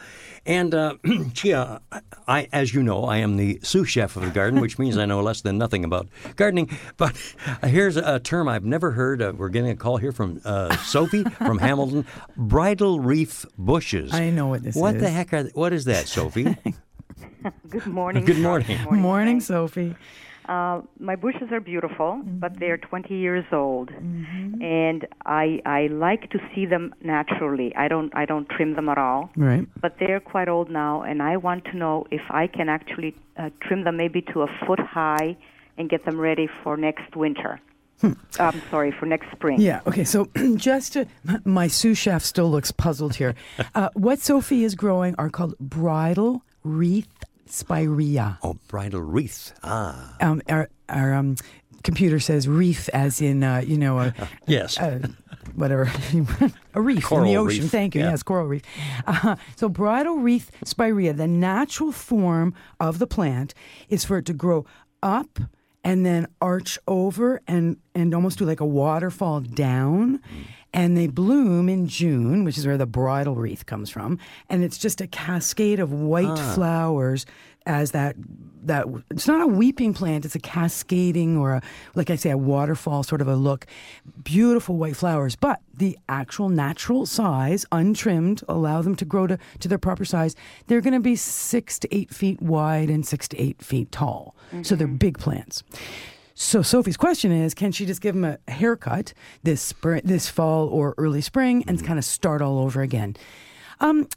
[0.46, 0.94] And, uh,
[1.34, 1.82] Chia,
[2.26, 5.04] I, as you know, I am the sous chef of the garden, which means I
[5.04, 6.70] know less than nothing about gardening.
[6.96, 7.14] But
[7.64, 9.20] here's a term I've never heard.
[9.20, 12.06] Uh, we're getting a call here from uh, Sophie from Hamilton.
[12.36, 14.14] Bridal wreath bushes.
[14.14, 15.02] I know what this What is.
[15.02, 15.44] What the heck are?
[15.54, 16.56] What is that, Sophie?
[17.68, 18.24] Good morning.
[18.24, 18.78] Good morning.
[18.88, 19.94] Good Morning, Sophie.
[20.48, 24.62] Uh, my bushes are beautiful, but they're 20 years old, Mm-hmm.
[24.62, 27.74] and I I like to see them naturally.
[27.76, 29.30] I don't I don't trim them at all.
[29.36, 29.66] Right.
[29.80, 33.50] But they're quite old now, and I want to know if I can actually uh,
[33.60, 35.36] trim them maybe to a foot high
[35.78, 37.60] and get them ready for next winter.
[38.38, 39.56] I'm sorry, for next spring.
[39.56, 39.62] Hmm.
[39.62, 39.80] Yeah.
[39.86, 40.04] Okay.
[40.04, 41.06] So just to,
[41.44, 43.34] my sous chef still looks puzzled here.
[43.74, 47.08] Uh, what Sophie is growing are called bridal wreath
[47.46, 48.38] spirea.
[48.42, 49.52] Oh, bridal wreath.
[49.62, 50.16] Ah.
[50.20, 51.36] Um, our our um,
[51.82, 54.14] computer says reef as in uh, you know a
[54.46, 54.78] Yes.
[54.78, 55.10] a,
[55.54, 55.82] whatever
[56.74, 57.62] a reef in the ocean.
[57.62, 58.00] reef, Thank you.
[58.02, 58.10] yeah.
[58.10, 58.62] Yes, coral reef.
[59.06, 63.54] Uh, so bridal wreath spirea, the natural form of the plant
[63.88, 64.64] is for it to grow
[65.02, 65.38] up
[65.84, 70.20] and then arch over and and almost do like a waterfall down.
[70.74, 74.18] And they bloom in June, which is where the bridal wreath comes from.
[74.50, 76.52] And it's just a cascade of white Ah.
[76.54, 77.24] flowers
[77.66, 78.14] as that
[78.64, 81.62] that it's not a weeping plant it's a cascading or a
[81.94, 83.64] like i say a waterfall sort of a look
[84.22, 89.66] beautiful white flowers but the actual natural size untrimmed allow them to grow to, to
[89.68, 93.40] their proper size they're going to be six to eight feet wide and six to
[93.40, 95.62] eight feet tall so they're big plants
[96.34, 99.12] so Sophie's question is, can she just give him a haircut
[99.44, 103.16] this spring, this fall or early spring, and kind of start all over again?
[103.80, 104.08] Um,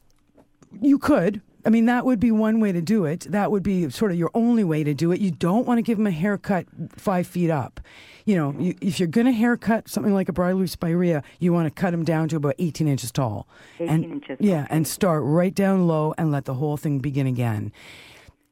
[0.82, 1.41] you could.
[1.65, 3.22] I mean, that would be one way to do it.
[3.30, 5.20] That would be sort of your only way to do it.
[5.20, 6.65] You don't want to give them a haircut
[6.95, 7.82] five feet up.
[8.26, 11.65] You know, you, if you're going to haircut something like a bridal spirea, you want
[11.68, 13.47] to cut them down to about 18 inches tall.
[13.80, 17.28] 18 and, inches, Yeah, and start right down low and let the whole thing begin
[17.28, 17.74] again.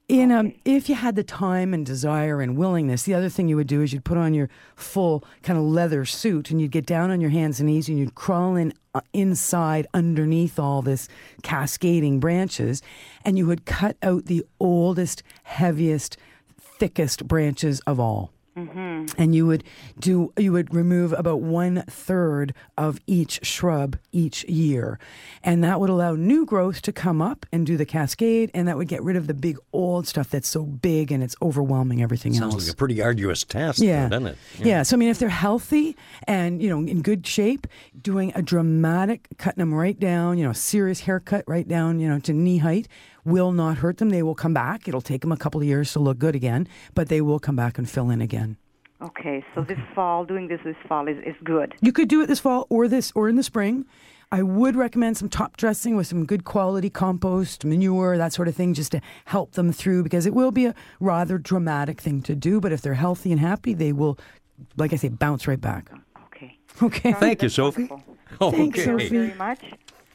[0.07, 3.55] In um, if you had the time and desire and willingness, the other thing you
[3.55, 6.85] would do is you'd put on your full kind of leather suit and you'd get
[6.85, 11.09] down on your hands and knees and you'd crawl in uh, inside underneath all this
[11.41, 12.83] cascading branches,
[13.23, 16.17] and you would cut out the oldest, heaviest,
[16.59, 19.19] thickest branches of all Mm-hmm.
[19.21, 19.65] and you would
[19.99, 24.97] do you would remove about one third of each shrub each year
[25.43, 28.77] and that would allow new growth to come up and do the cascade and that
[28.77, 32.33] would get rid of the big old stuff that's so big and it's overwhelming everything
[32.33, 34.03] Sounds else like a pretty arduous task, yeah.
[34.03, 34.37] though, doesn't it?
[34.59, 34.83] Yeah.
[34.83, 35.97] So I mean, if they're healthy
[36.27, 37.67] and you know in good shape,
[38.01, 42.19] doing a dramatic cutting them right down, you know, serious haircut right down, you know,
[42.19, 42.87] to knee height,
[43.25, 44.09] will not hurt them.
[44.09, 44.87] They will come back.
[44.87, 47.55] It'll take them a couple of years to look good again, but they will come
[47.55, 48.57] back and fill in again.
[49.01, 51.75] Okay, so this fall, doing this this fall is, is good.
[51.81, 53.85] You could do it this fall or this or in the spring.
[54.31, 58.55] I would recommend some top dressing with some good quality compost, manure, that sort of
[58.55, 62.35] thing, just to help them through because it will be a rather dramatic thing to
[62.35, 62.59] do.
[62.59, 64.17] But if they're healthy and happy, they will,
[64.77, 65.91] like I say, bounce right back.
[66.27, 66.57] Okay.
[66.81, 67.13] Okay.
[67.13, 67.87] Thank you, Sophie.
[68.39, 68.85] Thanks, Okay.
[68.85, 69.09] Sophie.
[69.09, 69.59] Very much.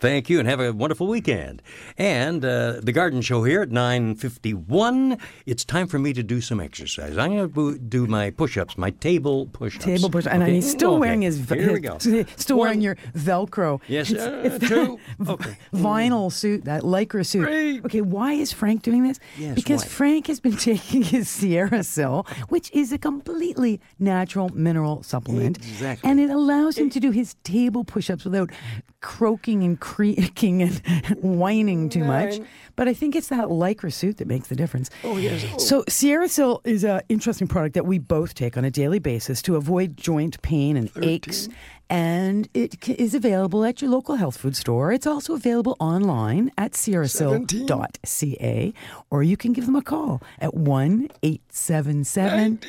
[0.00, 1.60] Thank you, and have a wonderful weekend.
[1.98, 5.20] And uh, the Garden Show here at 9.51.
[5.44, 7.18] It's time for me to do some exercise.
[7.18, 9.84] I'm going to do my push-ups, my table push-ups.
[9.84, 10.32] Table push, ups.
[10.34, 11.00] and he's still Okay.
[11.00, 11.98] wearing his, Here we go.
[12.36, 13.78] still wearing your Velcro.
[13.88, 14.98] Yes, It's- uh, it's two.
[15.28, 15.58] Okay.
[15.74, 17.84] vinyl suit, that lycra suit.
[17.84, 19.18] Okay, why is Frank doing this?
[19.36, 19.88] Yes, because why?
[19.88, 26.08] Frank has been taking his SierraSil, which is a completely natural mineral supplement, Exactly.
[26.10, 28.50] and it allows him to do his table push-ups without
[29.02, 30.80] croaking and creaking and
[31.20, 32.38] whining too much.
[32.76, 34.88] But I think it's that lycra suit that makes the difference.
[35.02, 35.44] Oh, yes.
[35.52, 35.58] Oh.
[35.58, 39.56] So SierraSil is an interesting product that we both take on a daily basis to
[39.56, 41.48] avoid joint pain and aches.
[41.90, 44.92] And it is available at your local health food store.
[44.92, 48.72] It's also available online at sierrasil.ca,
[49.10, 52.60] or you can give them a call at 1 877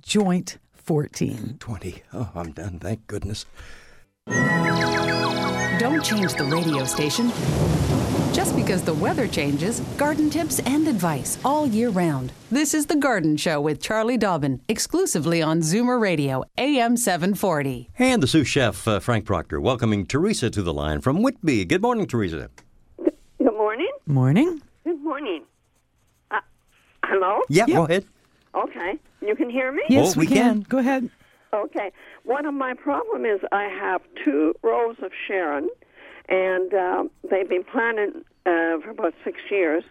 [0.00, 1.56] Joint 14.
[1.58, 2.02] 20.
[2.14, 2.78] Oh, I'm done.
[2.78, 3.46] Thank goodness.
[5.78, 7.28] Don't change the radio station.
[8.34, 12.32] Just because the weather changes, garden tips and advice all year round.
[12.50, 17.90] This is The Garden Show with Charlie Dobbin, exclusively on Zoomer Radio, AM 740.
[17.98, 21.64] And the sous chef, uh, Frank Proctor, welcoming Teresa to the line from Whitby.
[21.64, 22.50] Good morning, Teresa.
[22.98, 23.90] Good morning.
[24.06, 24.62] Morning.
[24.84, 25.42] Good morning.
[26.30, 26.40] Uh,
[27.04, 27.40] hello?
[27.48, 28.04] Yeah, go ahead.
[28.54, 28.98] Okay.
[29.20, 29.82] You can hear me?
[29.88, 30.62] Yes, Oh, we, we can.
[30.62, 30.66] can.
[30.68, 31.10] Go ahead.
[31.52, 31.90] Okay.
[32.28, 35.70] One of my problem is I have two rose of Sharon,
[36.28, 39.82] and um, they've been planted uh, for about six years,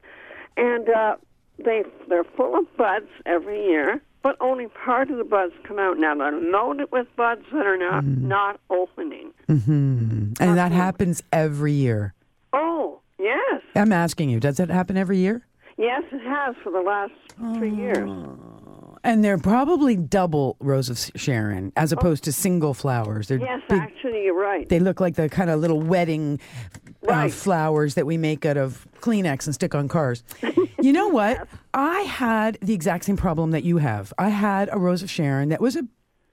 [0.56, 1.16] and uh,
[1.58, 5.98] they they're full of buds every year, but only part of the buds come out.
[5.98, 9.32] Now they're loaded with buds that are not not opening.
[9.48, 12.14] hmm And that happens every year.
[12.54, 15.42] Oh yes, I'm asking you, does that happen every year?
[15.80, 17.14] yes, it has for the last
[17.58, 18.08] three years.
[19.04, 23.28] And they're probably double rose of Sharon as opposed to single flowers.
[23.28, 24.68] They're Yes, big, actually, you're right.
[24.68, 26.40] they look like the kind of little wedding
[27.08, 30.24] uh, flowers that we make out of Kleenex and stick on cars.
[30.82, 31.48] you know what?
[31.74, 34.14] I had the exact same problem that you have.
[34.18, 35.84] I had a rose of Sharon that was a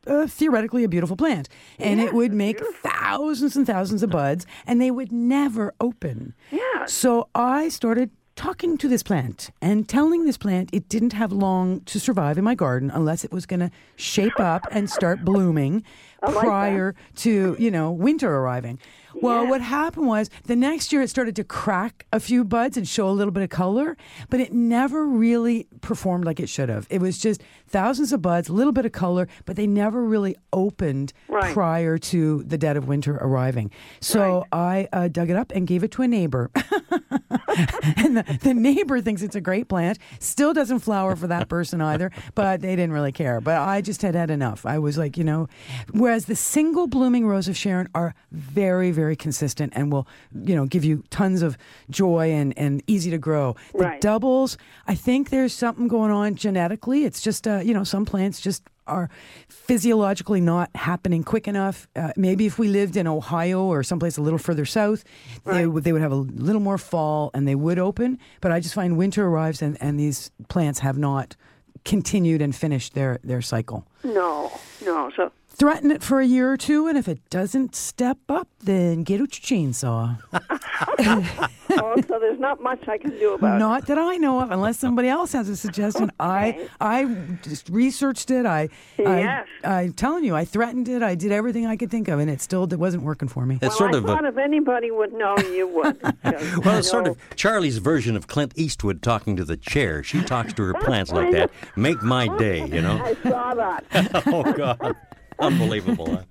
[0.07, 1.49] uh, theoretically a beautiful plant,
[1.79, 6.35] and it would make thousands and thousands of buds, and they would never open.
[6.51, 6.85] Yeah.
[6.87, 11.81] So I started talking to this plant and telling this plant it didn't have long
[11.83, 15.85] to survive in my garden unless it was going to shape up and start blooming
[16.23, 16.41] like that.
[16.41, 18.79] prior to, you know, winter arriving.
[19.23, 22.89] Well, what happened was the next year it started to crack a few buds and
[22.89, 23.97] show a little bit of color,
[24.29, 26.89] but it never really performed like it should have.
[26.91, 30.35] It was just thousands of buds, a little bit of color, but they never really
[30.53, 31.53] opened Right.
[31.55, 33.71] prior to the dead of winter arriving.
[34.01, 36.51] So I uh, dug it up and gave it to a neighbor.
[37.97, 39.99] and the, the neighbor thinks it's a great plant.
[40.19, 43.41] Still doesn't flower for that person either, but they didn't really care.
[43.41, 44.67] But I just had had enough.
[44.67, 45.49] I was like, you know,
[45.93, 50.07] whereas the single blooming rose of Sharon are very, very consistent and will,
[50.45, 51.57] you know, give you tons of
[51.91, 53.55] joy and, and easy to grow.
[53.73, 54.01] The Right.
[54.01, 57.05] doubles, I think there's something going on genetically.
[57.05, 59.09] It's just, uh, you know, some plants just are
[59.49, 61.89] physiologically not happening quick enough.
[61.97, 65.05] Uh, maybe if we lived in Ohio or someplace a little further south,
[65.45, 68.19] they would they would have a little more fall and they would open.
[68.41, 71.37] But I just find winter arrives and, and these plants have not
[71.85, 73.87] continued and finished their, their cycle.
[74.03, 74.51] No,
[74.85, 75.11] no.
[75.17, 79.03] So threaten it for a year or two, and if it doesn't step up, then
[79.05, 80.19] get out your chainsaw.
[80.99, 84.79] oh, so there's not much I can do about Not that I know of, unless
[84.79, 86.11] somebody else has a suggestion.
[86.21, 87.05] I I
[87.43, 88.47] just researched it.
[88.47, 89.47] I, Yes.
[89.63, 91.03] I I'm telling you, I threatened it.
[91.03, 93.57] I did everything I could think of, and it still it wasn't working for me.
[93.57, 96.01] It's well, sort I of a- thought if anybody would know, you would.
[96.65, 100.03] Well, it's sort of Charlie's version of Clint Eastwood talking to the chair.
[100.03, 101.51] She talks to her plants like that.
[101.77, 103.01] Make my day, you know?
[103.05, 103.85] I saw that.
[104.27, 104.97] oh, God.
[105.39, 106.25] Unbelievable.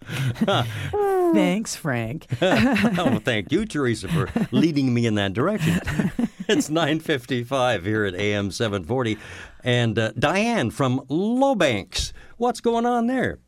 [0.45, 0.63] Huh?
[1.33, 2.27] Thanks, Frank.
[2.41, 5.81] oh, thank you, Teresa, for leading me in that direction.
[6.45, 9.17] It's 9.55 here at AM 740.
[9.63, 12.11] And uh, Diane from Lowbanks.
[12.35, 13.39] What's going on there?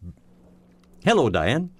[1.03, 1.71] Hello, Diane.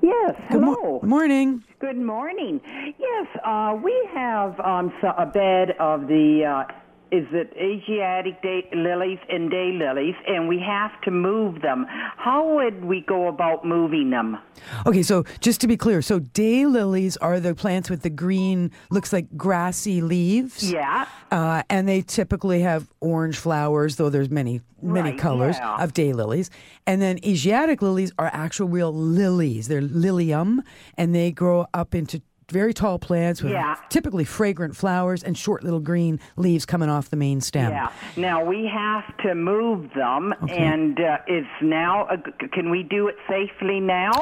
[0.00, 0.76] Yes, Good hello.
[0.80, 1.64] mo- morning.
[1.80, 2.60] Good morning.
[2.98, 6.72] Yes, uh, we have um, so a bed of the, uh,
[7.10, 11.86] is it Asiatic day lilies and day lilies, and we have to move them.
[11.88, 14.38] How would we go about moving them?
[14.86, 18.70] Okay, so just to be clear, so day lilies are the plants with the green,
[18.90, 20.70] looks like grassy leaves.
[20.72, 21.06] Yeah.
[21.30, 25.82] Uh, and they typically have orange flowers, though there's many many Right, colors yeah.
[25.82, 26.50] of day lilies.
[26.86, 29.66] And then Asiatic lilies are actual real lilies.
[29.68, 30.62] They're lilium,
[30.98, 33.76] and they grow up into very tall plants with Yeah.
[33.88, 37.70] typically fragrant flowers and short little green leaves coming off the main stem.
[37.72, 37.88] Yeah.
[38.16, 42.08] Now we have to move them, and uh, is now.
[42.52, 44.12] Can we do it safely now?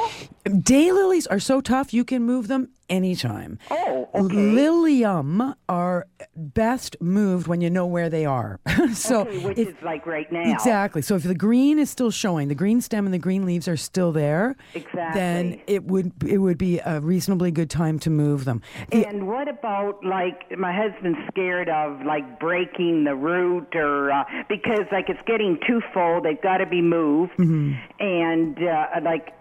[0.46, 3.59] Daylilies are so tough you can move them anytime.
[3.70, 4.34] Oh, okay.
[4.36, 8.61] Lilium are best moved when you know where they are.
[8.93, 10.53] so okay, which if- is like right now.
[10.53, 11.03] Exactly.
[11.03, 13.76] So if the green is still showing, the green stem and the green leaves are
[13.76, 15.20] still there, Exactly.
[15.20, 18.61] then it would it would be a reasonably good time to move them.
[18.90, 24.24] The- And what about like my husband's scared of like breaking the root or uh,
[24.49, 27.78] because like it's getting too full, they've got to be moved, Mhm.
[28.01, 29.32] and uh, like.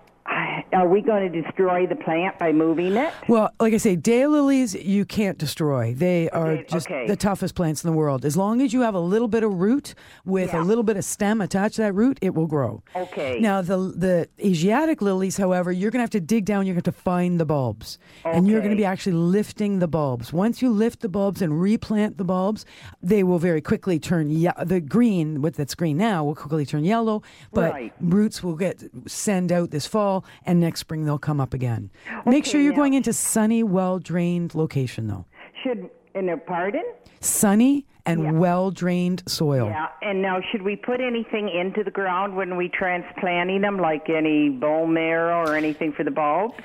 [0.74, 3.14] Are we going to destroy the plant by moving it?
[3.28, 5.94] Well, like I say, daylilies you can't destroy.
[5.94, 7.08] They are just okay.
[7.08, 8.24] the toughest plants in the world.
[8.24, 11.04] As long as you have a little bit of root with a little bit of
[11.04, 12.82] stem attached to that root, it will grow.
[12.96, 13.40] Okay.
[13.40, 16.66] Now the the Asiatic lilies, however, you're going to have to dig down.
[16.66, 19.80] You're going to have to find the bulbs, and you're going to be actually lifting
[19.80, 20.32] the bulbs.
[20.32, 22.66] Once you lift the bulbs and replant the bulbs,
[23.02, 25.42] they will very quickly turn ye- the green.
[25.42, 27.22] What that's green now will quickly turn yellow,
[27.52, 27.94] but Right.
[28.00, 31.90] roots will get send out this fall, and next spring they'll come up again.
[32.26, 35.26] Make sure you're now- going into sunny, well drained location though.
[35.64, 36.84] Should in a pardon?
[37.20, 39.68] Sunny and well drained soil.
[39.68, 44.10] Yeah, and now should we put anything into the ground when we transplanting them, like
[44.10, 46.56] any bone marrow or anything for the bulbs?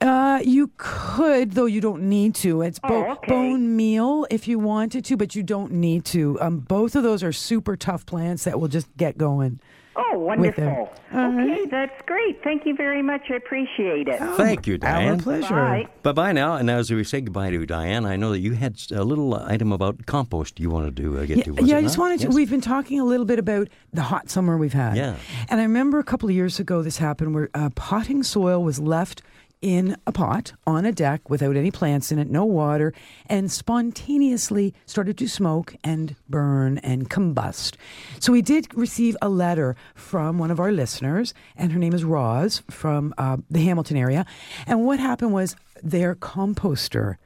[0.00, 2.62] Uh, you could, though you don't need to.
[2.62, 3.26] It's bo- Oh, okay.
[3.32, 6.40] bone meal if you wanted to, but you don't need to.
[6.40, 9.58] Um, both of those are super tough plants that will just get going.
[9.98, 10.66] Oh, with them.
[10.66, 10.92] wonderful.
[11.14, 12.42] Okay, that's great.
[12.44, 13.22] Thank you very much.
[13.30, 14.18] I appreciate it.
[14.36, 15.20] Thank you, Diane.
[15.20, 15.84] Pleasure.
[16.02, 16.56] Bye bye now.
[16.56, 19.72] And as we say goodbye to Diane, I know that you had a little item
[19.72, 21.54] about compost you wanted to uh, get Yeah, to.
[21.54, 22.02] Was yeah it I just not?
[22.04, 22.26] wanted to.
[22.26, 22.34] Yes.
[22.34, 24.96] We've been talking a little bit about the hot summer we've had.
[24.96, 25.16] Yeah.
[25.48, 28.78] And I remember a couple of years ago this happened where uh, potting soil was
[28.78, 29.22] left
[29.62, 32.92] in a pot on a deck without any plants in it, no water,
[33.26, 37.76] and spontaneously started to smoke and burn and combust.
[38.20, 42.04] So we did receive a letter from one of our listeners, and her name is
[42.04, 44.26] Roz from uh, the Hamilton area.
[44.66, 47.16] And what happened was their composter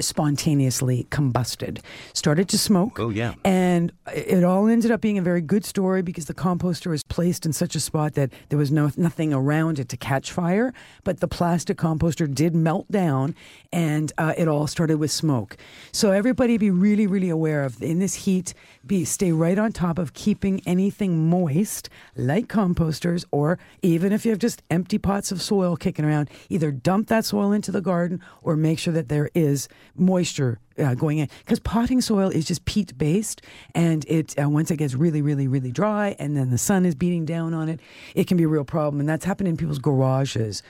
[0.00, 1.80] spontaneously combusted,
[2.12, 2.98] started to smoke.
[3.00, 3.34] Oh, yeah.
[3.44, 7.46] And it all ended up being a very good story because the composter was placed
[7.46, 10.74] in such a spot that there was no nothing around it to catch fire.
[11.04, 13.34] But the plastic composter did melt down,
[13.72, 15.56] and uh, it all started with smoke.
[15.92, 18.52] So everybody be really, really aware of in this heat.
[18.86, 24.30] Be stay right on top of keeping anything moist, like composters, or even if you
[24.30, 28.20] have just empty pots of soil kicking around, either dump that soil into the garden
[28.42, 29.68] or make sure that there is
[29.98, 33.42] moisture uh, going in because potting soil is just peat based
[33.74, 36.94] and it uh, once it gets really really really dry and then the sun is
[36.94, 37.80] beating down on it
[38.14, 40.62] it can be a real problem and that's happened in people's garages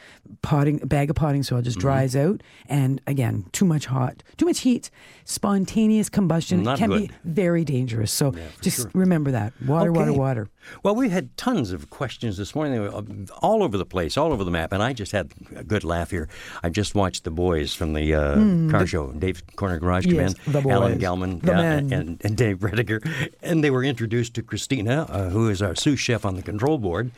[0.42, 1.82] potting bag of potting soil just Mhm.
[1.82, 4.90] dries out and again too much hot too much heat
[5.24, 7.08] spontaneous combustion Not can good.
[7.08, 8.32] be very dangerous so
[8.62, 8.90] just sure.
[8.94, 10.18] remember that water water Okay.
[10.18, 10.48] water
[10.82, 13.02] Well, we had tons of questions this morning, They were, uh,
[13.40, 16.10] all over the place, all over the map, and I just had a good laugh
[16.10, 16.28] here.
[16.64, 19.95] I just watched the boys from the uh, Mm, car the- show, Dave's Corner Garage.
[20.04, 20.66] Garage Yes.
[20.66, 23.00] Alan Gelman The yeah, and, and Dave Rediger.
[23.42, 26.78] And they were introduced to Christina, uh, who is our sous chef on the control
[26.78, 27.10] board.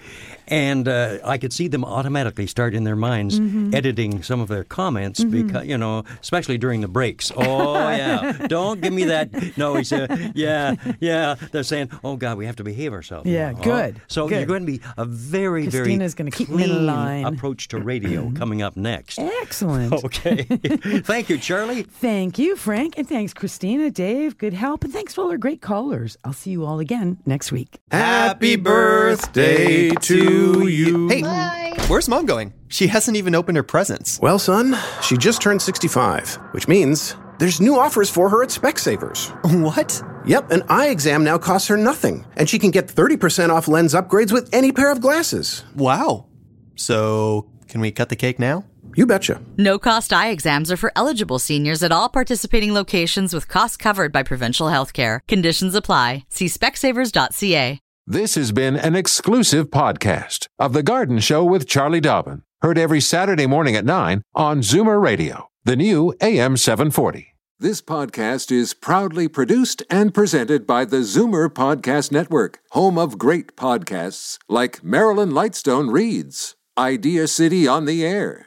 [0.47, 3.74] And uh, I could see them automatically start in their minds Mhm.
[3.74, 5.31] editing some of their comments Mhm.
[5.31, 7.31] because, you know, especially during the breaks.
[7.37, 8.33] Oh, yeah.
[8.49, 9.57] Don't give me that.
[9.59, 11.35] No, he said, yeah, yeah.
[11.53, 13.29] They're saying, oh, God, we have to behave ourselves.
[13.29, 14.39] Yeah, now." good, So good.
[14.39, 17.24] you're going to be a very, Christina's very gonna keep them in clean line.
[17.26, 19.18] approach to radio coming up next.
[19.18, 19.93] Excellent.
[19.93, 20.43] Okay.
[21.05, 21.83] Thank you, Charlie.
[21.83, 22.99] Thank you, Frank.
[22.99, 24.37] And thanks, Christina, Dave.
[24.37, 24.85] Good help.
[24.85, 26.19] And thanks to all our great callers.
[26.23, 27.79] I'll see you all again next week.
[27.91, 31.09] Happy birthday to you.
[31.09, 32.53] Hey, where's mom going?
[32.69, 34.21] She hasn't even opened her presents.
[34.21, 39.33] Well, son, she just turned 65, which means there's new offers for her at Specsavers.
[39.62, 40.03] What?
[40.27, 43.95] Yep, an eye exam now costs her nothing, and she can get 30% off lens
[43.95, 45.64] upgrades with any pair of glasses.
[45.75, 46.27] Wow.
[46.75, 48.66] So, can we cut the cake now?
[48.95, 49.41] You betcha.
[49.57, 54.12] No cost eye exams are for eligible seniors at all participating locations with costs covered
[54.12, 55.22] by provincial health care.
[55.28, 56.24] Conditions apply.
[56.28, 57.80] See specsavers.ca.
[58.07, 62.43] This has been an exclusive podcast of The Garden Show with Charlie Dobbin.
[62.62, 67.34] Heard every Saturday morning at 9 on Zoomer Radio, the new AM 740.
[67.61, 73.57] This podcast is proudly produced and presented by the Zoomer Podcast Network, home of great
[73.57, 78.47] podcasts like Marilyn Lightstone Reads, Idea City on the Air,